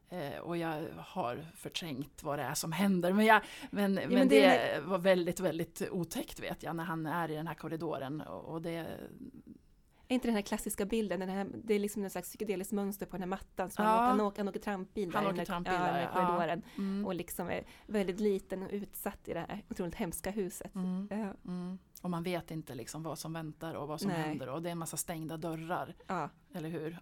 Eh, 0.08 0.38
och 0.38 0.56
jag 0.56 0.84
har 0.98 1.46
förträngt 1.56 2.22
vad 2.22 2.38
det 2.38 2.42
är 2.42 2.54
som 2.54 2.72
händer. 2.72 3.12
Men, 3.12 3.24
jag, 3.26 3.42
men, 3.70 3.94
men, 3.94 4.08
men 4.08 4.28
det, 4.28 4.40
det- 4.48 4.80
var 4.80 4.98
väldigt, 4.98 5.40
väldigt 5.40 5.82
otäckt 5.90 6.40
vet 6.40 6.62
jag 6.62 6.76
när 6.76 6.84
han 6.84 7.06
är 7.06 7.30
i 7.30 7.34
den 7.34 7.46
här 7.46 7.54
korridoren. 7.54 8.20
Och, 8.20 8.44
och 8.44 8.62
det, 8.62 8.86
Är 10.08 10.14
inte 10.14 10.28
den 10.28 10.34
här 10.34 10.42
klassiska 10.42 10.84
bilden, 10.86 11.20
den 11.20 11.28
här, 11.28 11.46
det 11.64 11.74
är 11.74 11.78
liksom 11.78 12.04
en 12.04 12.10
slags 12.10 12.28
psykedeliskt 12.28 12.72
mönster 12.72 13.06
på 13.06 13.12
den 13.12 13.22
här 13.22 13.28
mattan. 13.28 13.70
Så 13.70 13.82
Ja. 13.82 13.86
han, 13.86 14.20
åker, 14.20 14.20
han, 14.20 14.26
åker, 14.28 14.40
han 14.40 14.48
åker 14.48 14.60
trampbil 14.60 15.10
där 15.10 15.18
Han 15.22 15.34
åker 15.34 15.44
trampbil 15.44 15.72
ja, 15.74 15.78
där, 15.80 15.92
här 15.92 16.00
ja. 16.14 16.26
korridoren. 16.26 16.62
mm, 16.78 17.06
Och 17.06 17.14
liksom 17.14 17.48
är 17.48 17.64
väldigt 17.86 18.20
liten 18.20 18.62
och 18.62 18.68
utsatt 18.72 19.28
i 19.28 19.32
det 19.34 19.40
här 19.40 19.64
otroligt 19.70 19.94
hemska 19.94 20.30
huset. 20.30 20.74
mm, 20.74 21.08
Ja, 21.10 21.34
mm. 21.50 21.78
Och 22.02 22.10
man 22.10 22.22
vet 22.22 22.50
inte 22.50 22.74
liksom 22.74 23.02
vad 23.02 23.18
som 23.18 23.32
väntar 23.32 23.74
och 23.74 23.88
vad 23.88 24.00
som 24.00 24.10
Nej. 24.10 24.20
händer. 24.22 24.48
Och 24.48 24.62
det 24.62 24.68
är 24.68 24.72
en 24.72 24.78
massa 24.78 24.96
stängda 24.96 25.36
dörrar. 25.36 25.94
Eller 26.54 26.68
hur? 26.68 26.98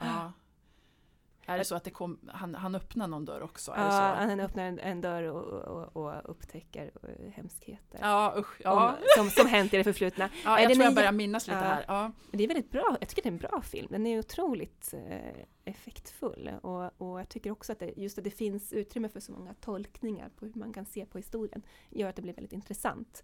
Är 1.46 1.58
det 1.58 1.64
så 1.64 1.74
att 1.74 1.84
det 1.84 1.90
kom, 1.90 2.18
han, 2.26 2.54
han 2.54 2.74
öppnar 2.74 3.08
någon 3.08 3.24
dörr 3.24 3.40
också? 3.40 3.72
Är 3.72 3.76
det 3.76 3.82
ja 3.84 3.90
så? 3.90 4.28
han 4.30 4.40
öppnar 4.40 4.64
en, 4.64 4.78
en 4.78 5.00
dörr 5.00 5.22
och, 5.22 5.44
och, 5.44 5.96
och 5.96 6.30
upptäcker 6.30 6.90
eh, 7.02 7.30
hemskheter. 7.32 7.98
Ja, 8.02 8.34
usch. 8.38 8.60
Ja. 8.64 8.88
Om, 8.90 8.96
som, 9.16 9.30
som 9.30 9.46
hänt 9.46 9.74
i 9.74 9.76
det 9.76 9.84
förflutna. 9.84 10.30
Ja, 10.44 10.60
jag 10.60 10.68
den 10.70 10.74
tror 10.76 10.84
jag 10.84 10.94
börjar 10.94 11.12
minnas 11.12 11.46
lite 11.46 11.58
Ja. 11.58 11.64
här. 11.64 11.84
Ja. 11.88 12.12
Det 12.30 12.44
är 12.44 12.48
väldigt 12.48 12.70
bra, 12.70 12.96
jag 13.00 13.08
tycker 13.08 13.22
det 13.22 13.28
är 13.28 13.32
en 13.32 13.38
bra 13.38 13.62
film. 13.62 13.88
Den 13.90 14.06
är 14.06 14.18
otroligt 14.18 14.94
eh, 15.08 15.44
effektfull. 15.64 16.50
Och, 16.62 16.90
och 17.02 17.20
jag 17.20 17.28
tycker 17.28 17.50
också 17.50 17.72
att 17.72 17.78
det, 17.78 17.92
just 17.96 18.18
att 18.18 18.24
det 18.24 18.30
finns 18.30 18.72
utrymme 18.72 19.08
för 19.08 19.20
så 19.20 19.32
många 19.32 19.54
tolkningar 19.54 20.28
på 20.36 20.46
hur 20.46 20.54
man 20.54 20.72
kan 20.72 20.86
se 20.86 21.06
på 21.06 21.18
historien 21.18 21.62
gör 21.90 22.08
att 22.08 22.16
det 22.16 22.22
blir 22.22 22.34
väldigt 22.34 22.52
intressant. 22.52 23.22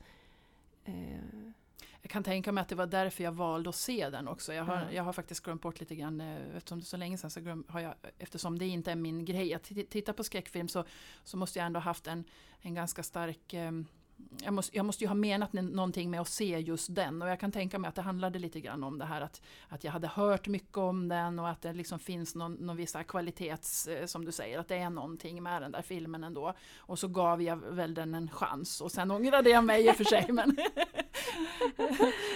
Eh, 0.85 0.94
Jag 2.06 2.10
kan 2.10 2.22
tänka 2.24 2.52
mig 2.52 2.62
att 2.62 2.68
det 2.68 2.74
var 2.74 2.86
därför 2.86 3.24
jag 3.24 3.32
valde 3.32 3.68
att 3.70 3.76
se 3.76 4.10
den 4.10 4.28
också. 4.28 4.54
Jag 4.54 4.64
har, 4.64 4.74
Ja. 4.76 4.92
jag 4.92 5.02
har 5.02 5.12
faktiskt 5.12 5.40
glömt 5.44 5.62
bort 5.62 5.80
lite 5.80 5.94
grann, 5.96 6.20
eh, 6.20 6.56
eftersom 6.56 6.78
det 6.78 6.82
är 6.82 6.86
så 6.86 6.96
länge 6.96 7.18
sedan, 7.18 7.30
så 7.30 7.40
glöm, 7.40 7.64
har 7.68 7.80
jag, 7.80 7.94
eftersom 8.18 8.58
det 8.58 8.66
inte 8.66 8.90
är 8.92 8.96
min 8.96 9.24
grej 9.24 9.54
att 9.54 9.70
ti- 9.70 9.86
titta 9.90 10.12
på 10.12 10.24
skräckfilm 10.24 10.68
så, 10.68 10.84
så 11.24 11.36
måste 11.36 11.58
jag 11.58 11.66
ändå 11.66 11.80
ha 11.80 11.84
haft 11.84 12.06
en, 12.06 12.24
en 12.60 12.74
ganska 12.74 13.02
stark 13.02 13.52
eh, 13.54 13.72
jag 14.44 14.55
måste, 14.55 14.76
jag 14.76 14.87
måste 14.87 15.05
ju 15.05 15.09
ha 15.09 15.14
menat 15.14 15.52
någonting 15.52 16.11
med 16.11 16.20
att 16.20 16.29
se 16.29 16.59
just 16.59 16.94
den 16.94 17.22
och 17.22 17.29
jag 17.29 17.40
kan 17.40 17.52
tänka 17.52 17.79
mig 17.79 17.88
att 17.88 17.94
det 17.94 18.02
handlade 18.02 18.38
lite 18.38 18.61
grann 18.61 18.85
om 18.85 18.98
det 18.98 19.05
här 19.05 19.20
att, 19.20 19.42
att 19.68 19.85
jag 19.85 19.92
hade 19.92 20.07
hört 20.07 20.48
mycket 20.48 20.76
om 20.76 21.09
den 21.09 21.38
och 21.38 21.48
att 21.48 21.62
det 21.62 21.72
liksom 21.72 21.98
finns 21.98 22.35
någon, 22.35 22.52
någon 22.55 22.76
viss 22.76 22.96
kvalitets, 23.09 23.87
eh, 23.87 24.07
som 24.07 24.24
du 24.24 24.33
säger, 24.33 24.59
att 24.59 24.68
det 24.68 24.76
är 24.76 24.90
någonting 24.90 25.42
med 25.42 25.62
den 25.62 25.72
där 25.72 25.83
filmen 25.83 26.24
ändå. 26.24 26.55
Och 26.79 26.98
så 26.98 27.09
gav 27.09 27.42
jag 27.42 27.57
väl 27.57 27.94
den 27.94 28.14
en 28.14 28.31
chans 28.31 28.81
och 28.81 28.92
sen 28.92 29.11
ångrade 29.11 29.50
jag 29.50 29.64
mig 29.64 29.87
i 29.87 29.90
och 29.90 29.96
för 29.96 30.05
sig. 30.05 30.26
Men, 30.29 30.57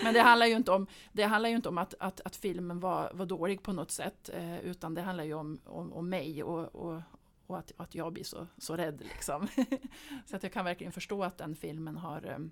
men 0.05 0.15
det 0.15 0.21
handlar 0.21 0.47
ju 0.47 0.57
inte 0.57 0.73
om, 0.73 0.87
det 1.13 1.23
handlar 1.23 1.49
ju 1.49 1.57
inte 1.57 1.69
om 1.69 1.79
att, 1.79 1.95
att, 1.99 2.21
att 2.21 2.37
filmen 2.37 2.81
var, 2.81 3.11
var 3.15 3.27
dålig 3.27 3.63
på 3.63 3.73
något 3.73 3.91
sätt, 3.91 4.31
eh, 4.33 4.61
utan 4.61 4.95
det 4.95 5.03
handlar 5.03 5.25
ju 5.25 5.35
om, 5.35 5.61
om, 5.65 5.93
om 5.93 6.09
mig 6.09 6.43
och, 6.43 6.75
och, 6.75 7.03
och 7.51 7.59
att, 7.59 7.73
att 7.77 7.95
jag 7.95 8.13
blir 8.13 8.25
så, 8.25 8.47
så 8.59 8.77
rädd. 8.77 9.01
Liksom. 9.01 9.49
så 10.27 10.37
att 10.37 10.43
jag 10.43 10.53
kan 10.53 10.65
verkligen 10.65 10.93
förstå 10.93 11.25
att 11.25 11.39
den 11.39 11.57
filmen 11.57 11.97
har... 11.97 12.51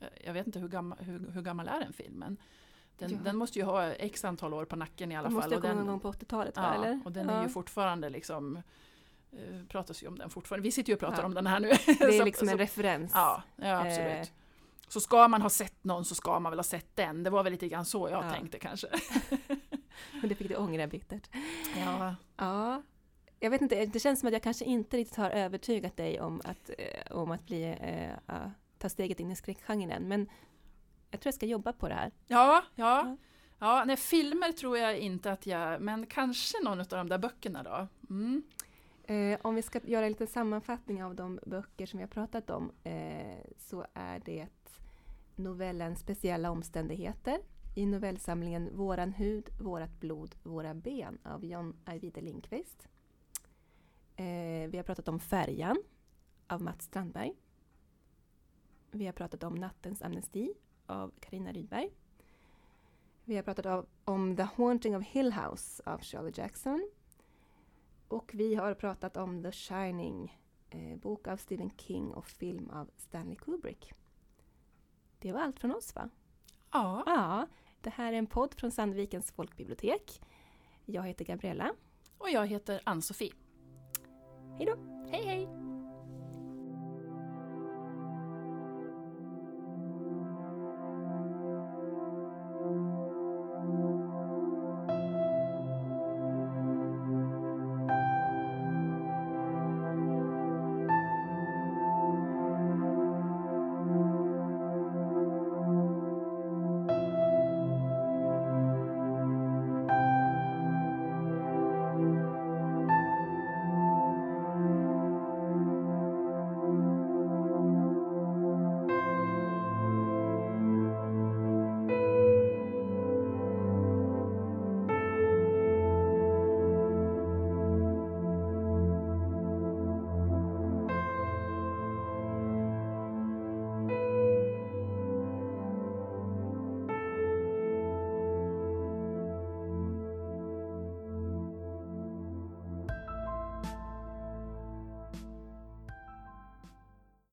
Eh, 0.00 0.08
jag 0.24 0.32
vet 0.32 0.46
inte 0.46 0.58
hur 0.58 0.68
gammal, 0.68 0.98
hur, 0.98 1.30
hur 1.32 1.42
gammal 1.42 1.68
är 1.68 1.80
den 1.80 1.92
filmen? 1.92 2.36
Den, 2.98 3.10
ja. 3.10 3.18
den, 3.24 3.36
måste 3.36 3.58
ju 3.58 3.64
ha 3.64 3.84
x 3.84 4.24
antal 4.24 4.54
år 4.54 4.64
på 4.64 4.76
nacken 4.76 5.12
i 5.12 5.16
alla 5.16 5.28
den 5.28 5.40
fall. 5.40 5.50
måste 5.50 5.54
ha 5.54 5.62
kommit 5.62 5.76
någon 5.76 5.86
gång 5.86 6.00
på 6.00 6.12
80-talet 6.12 6.54
ja, 6.56 6.74
eller? 6.74 7.00
och 7.04 7.12
den 7.12 7.28
ja. 7.28 7.34
är 7.34 7.42
ju 7.42 7.48
fortfarande 7.48 8.10
liksom 8.10 8.56
uh, 9.32 9.66
pratas 9.68 10.02
ju 10.02 10.08
om 10.08 10.18
den 10.18 10.30
fortfarande. 10.30 10.62
Vi 10.62 10.72
sitter 10.72 10.90
ju 10.90 10.94
och 10.94 11.00
pratar 11.00 11.18
ja. 11.18 11.26
om 11.26 11.34
den 11.34 11.46
här 11.46 11.60
nu. 11.60 11.68
Det 11.68 12.18
är 12.18 12.24
liksom 12.24 12.48
en 12.48 12.58
referens. 12.58 13.12
Ja, 13.14 13.42
ja 13.56 13.80
absolut. 13.80 14.28
Eh. 14.28 14.28
Så 14.88 15.00
ska 15.00 15.28
man 15.28 15.42
ha 15.42 15.50
sett 15.50 15.84
någon 15.84 16.04
så 16.04 16.14
ska 16.14 16.40
man 16.40 16.52
väl 16.52 16.58
ha 16.58 16.64
sett 16.64 16.96
den. 16.96 17.22
Det 17.22 17.30
var 17.30 17.42
väl 17.42 17.52
lite 17.52 17.68
grann 17.68 17.84
så 17.84 18.08
jag 18.08 18.34
tänkte 18.34 18.58
kanske. 18.58 18.88
Men 20.20 20.28
det 20.28 20.34
fick 20.34 20.48
du 20.48 20.56
ångra 20.56 20.86
bittert. 20.86 21.28
Ja. 21.76 22.16
ja 22.36 22.82
jag 23.40 23.50
vet 23.50 23.60
inte, 23.60 23.86
det 23.86 24.00
känns 24.00 24.20
som 24.20 24.26
att 24.26 24.32
jag 24.32 24.42
kanske 24.42 24.64
inte 24.64 24.96
riktigt 24.96 25.16
har 25.16 25.30
övertygat 25.30 25.96
dig 25.96 26.20
om 26.20 26.40
att, 26.44 26.70
eh, 26.78 27.16
om 27.16 27.30
att 27.30 27.46
bli, 27.46 27.76
äh, 27.80 28.36
uh, 28.36 28.48
ta 28.78 28.88
steget 28.88 29.20
in 29.20 29.30
i 29.30 29.36
skräckgenren 29.36 29.90
än, 29.90 30.08
men 30.08 30.28
jag 31.10 31.20
tror 31.20 31.28
jag 31.28 31.34
ska 31.34 31.46
jobba 31.46 31.72
på 31.72 31.88
det 31.88 31.94
här. 31.94 32.12
Ja, 32.26 32.62
ja. 32.74 33.04
ja. 33.06 33.16
ja 33.58 33.84
nej, 33.86 33.96
filmer 33.96 34.52
tror 34.52 34.78
jag 34.78 34.98
inte 34.98 35.32
att 35.32 35.46
jag, 35.46 35.80
men 35.80 36.06
kanske 36.06 36.64
någon 36.64 36.80
av 36.80 36.86
de 36.86 37.08
där 37.08 37.18
böckerna 37.18 37.62
då. 37.62 37.88
Mm. 38.10 38.42
Eh, 39.04 39.38
om 39.42 39.54
vi 39.54 39.62
ska 39.62 39.80
göra 39.84 40.04
en 40.04 40.12
liten 40.12 40.26
sammanfattning 40.26 41.04
av 41.04 41.14
de 41.14 41.40
böcker 41.46 41.86
som 41.86 41.98
vi 41.98 42.02
har 42.02 42.10
pratat 42.10 42.50
om 42.50 42.72
eh, 42.84 43.36
så 43.58 43.86
är 43.94 44.22
det 44.24 44.46
novellen 45.36 45.96
Speciella 45.96 46.50
omständigheter 46.50 47.38
i 47.76 47.86
novellsamlingen 47.86 48.76
Våran 48.76 49.12
hud, 49.12 49.48
vårat 49.60 50.00
blod, 50.00 50.34
våra 50.42 50.74
ben 50.74 51.18
av 51.24 51.44
John 51.44 51.76
Ajvide 51.84 52.20
Lindqvist. 52.20 52.88
Eh, 54.18 54.68
vi 54.68 54.76
har 54.76 54.82
pratat 54.82 55.08
om 55.08 55.20
Färjan 55.20 55.82
av 56.46 56.62
Mats 56.62 56.84
Strandberg. 56.84 57.34
Vi 58.90 59.06
har 59.06 59.12
pratat 59.12 59.42
om 59.42 59.54
Nattens 59.54 60.02
amnesti 60.02 60.54
av 60.86 61.12
Karina 61.20 61.52
Rydberg. 61.52 61.90
Vi 63.24 63.36
har 63.36 63.42
pratat 63.42 63.66
av, 63.66 63.86
om 64.04 64.36
The 64.36 64.42
Haunting 64.42 64.96
of 64.96 65.04
Hill 65.04 65.32
House 65.32 65.82
av 65.86 66.00
Shirley 66.00 66.32
Jackson. 66.34 66.90
Och 68.08 68.30
vi 68.34 68.54
har 68.54 68.74
pratat 68.74 69.16
om 69.16 69.42
The 69.42 69.52
Shining, 69.52 70.38
eh, 70.70 70.96
bok 70.96 71.28
av 71.28 71.36
Stephen 71.36 71.70
King 71.76 72.14
och 72.14 72.26
film 72.26 72.70
av 72.70 72.90
Stanley 72.96 73.36
Kubrick. 73.36 73.92
Det 75.18 75.32
var 75.32 75.40
allt 75.40 75.60
från 75.60 75.74
oss 75.74 75.94
va? 75.94 76.10
Ja. 76.72 77.02
ja. 77.06 77.46
Det 77.80 77.90
här 77.90 78.12
är 78.12 78.16
en 78.16 78.26
podd 78.26 78.54
från 78.54 78.70
Sandvikens 78.70 79.32
folkbibliotek. 79.32 80.20
Jag 80.84 81.02
heter 81.02 81.24
Gabriella. 81.24 81.74
Och 82.18 82.30
jag 82.30 82.46
heter 82.46 82.80
Ann-Sofie. 82.84 83.32
Hej 84.58 84.66
då! 84.66 84.74
Hej 85.10 85.26
hej! 85.26 85.57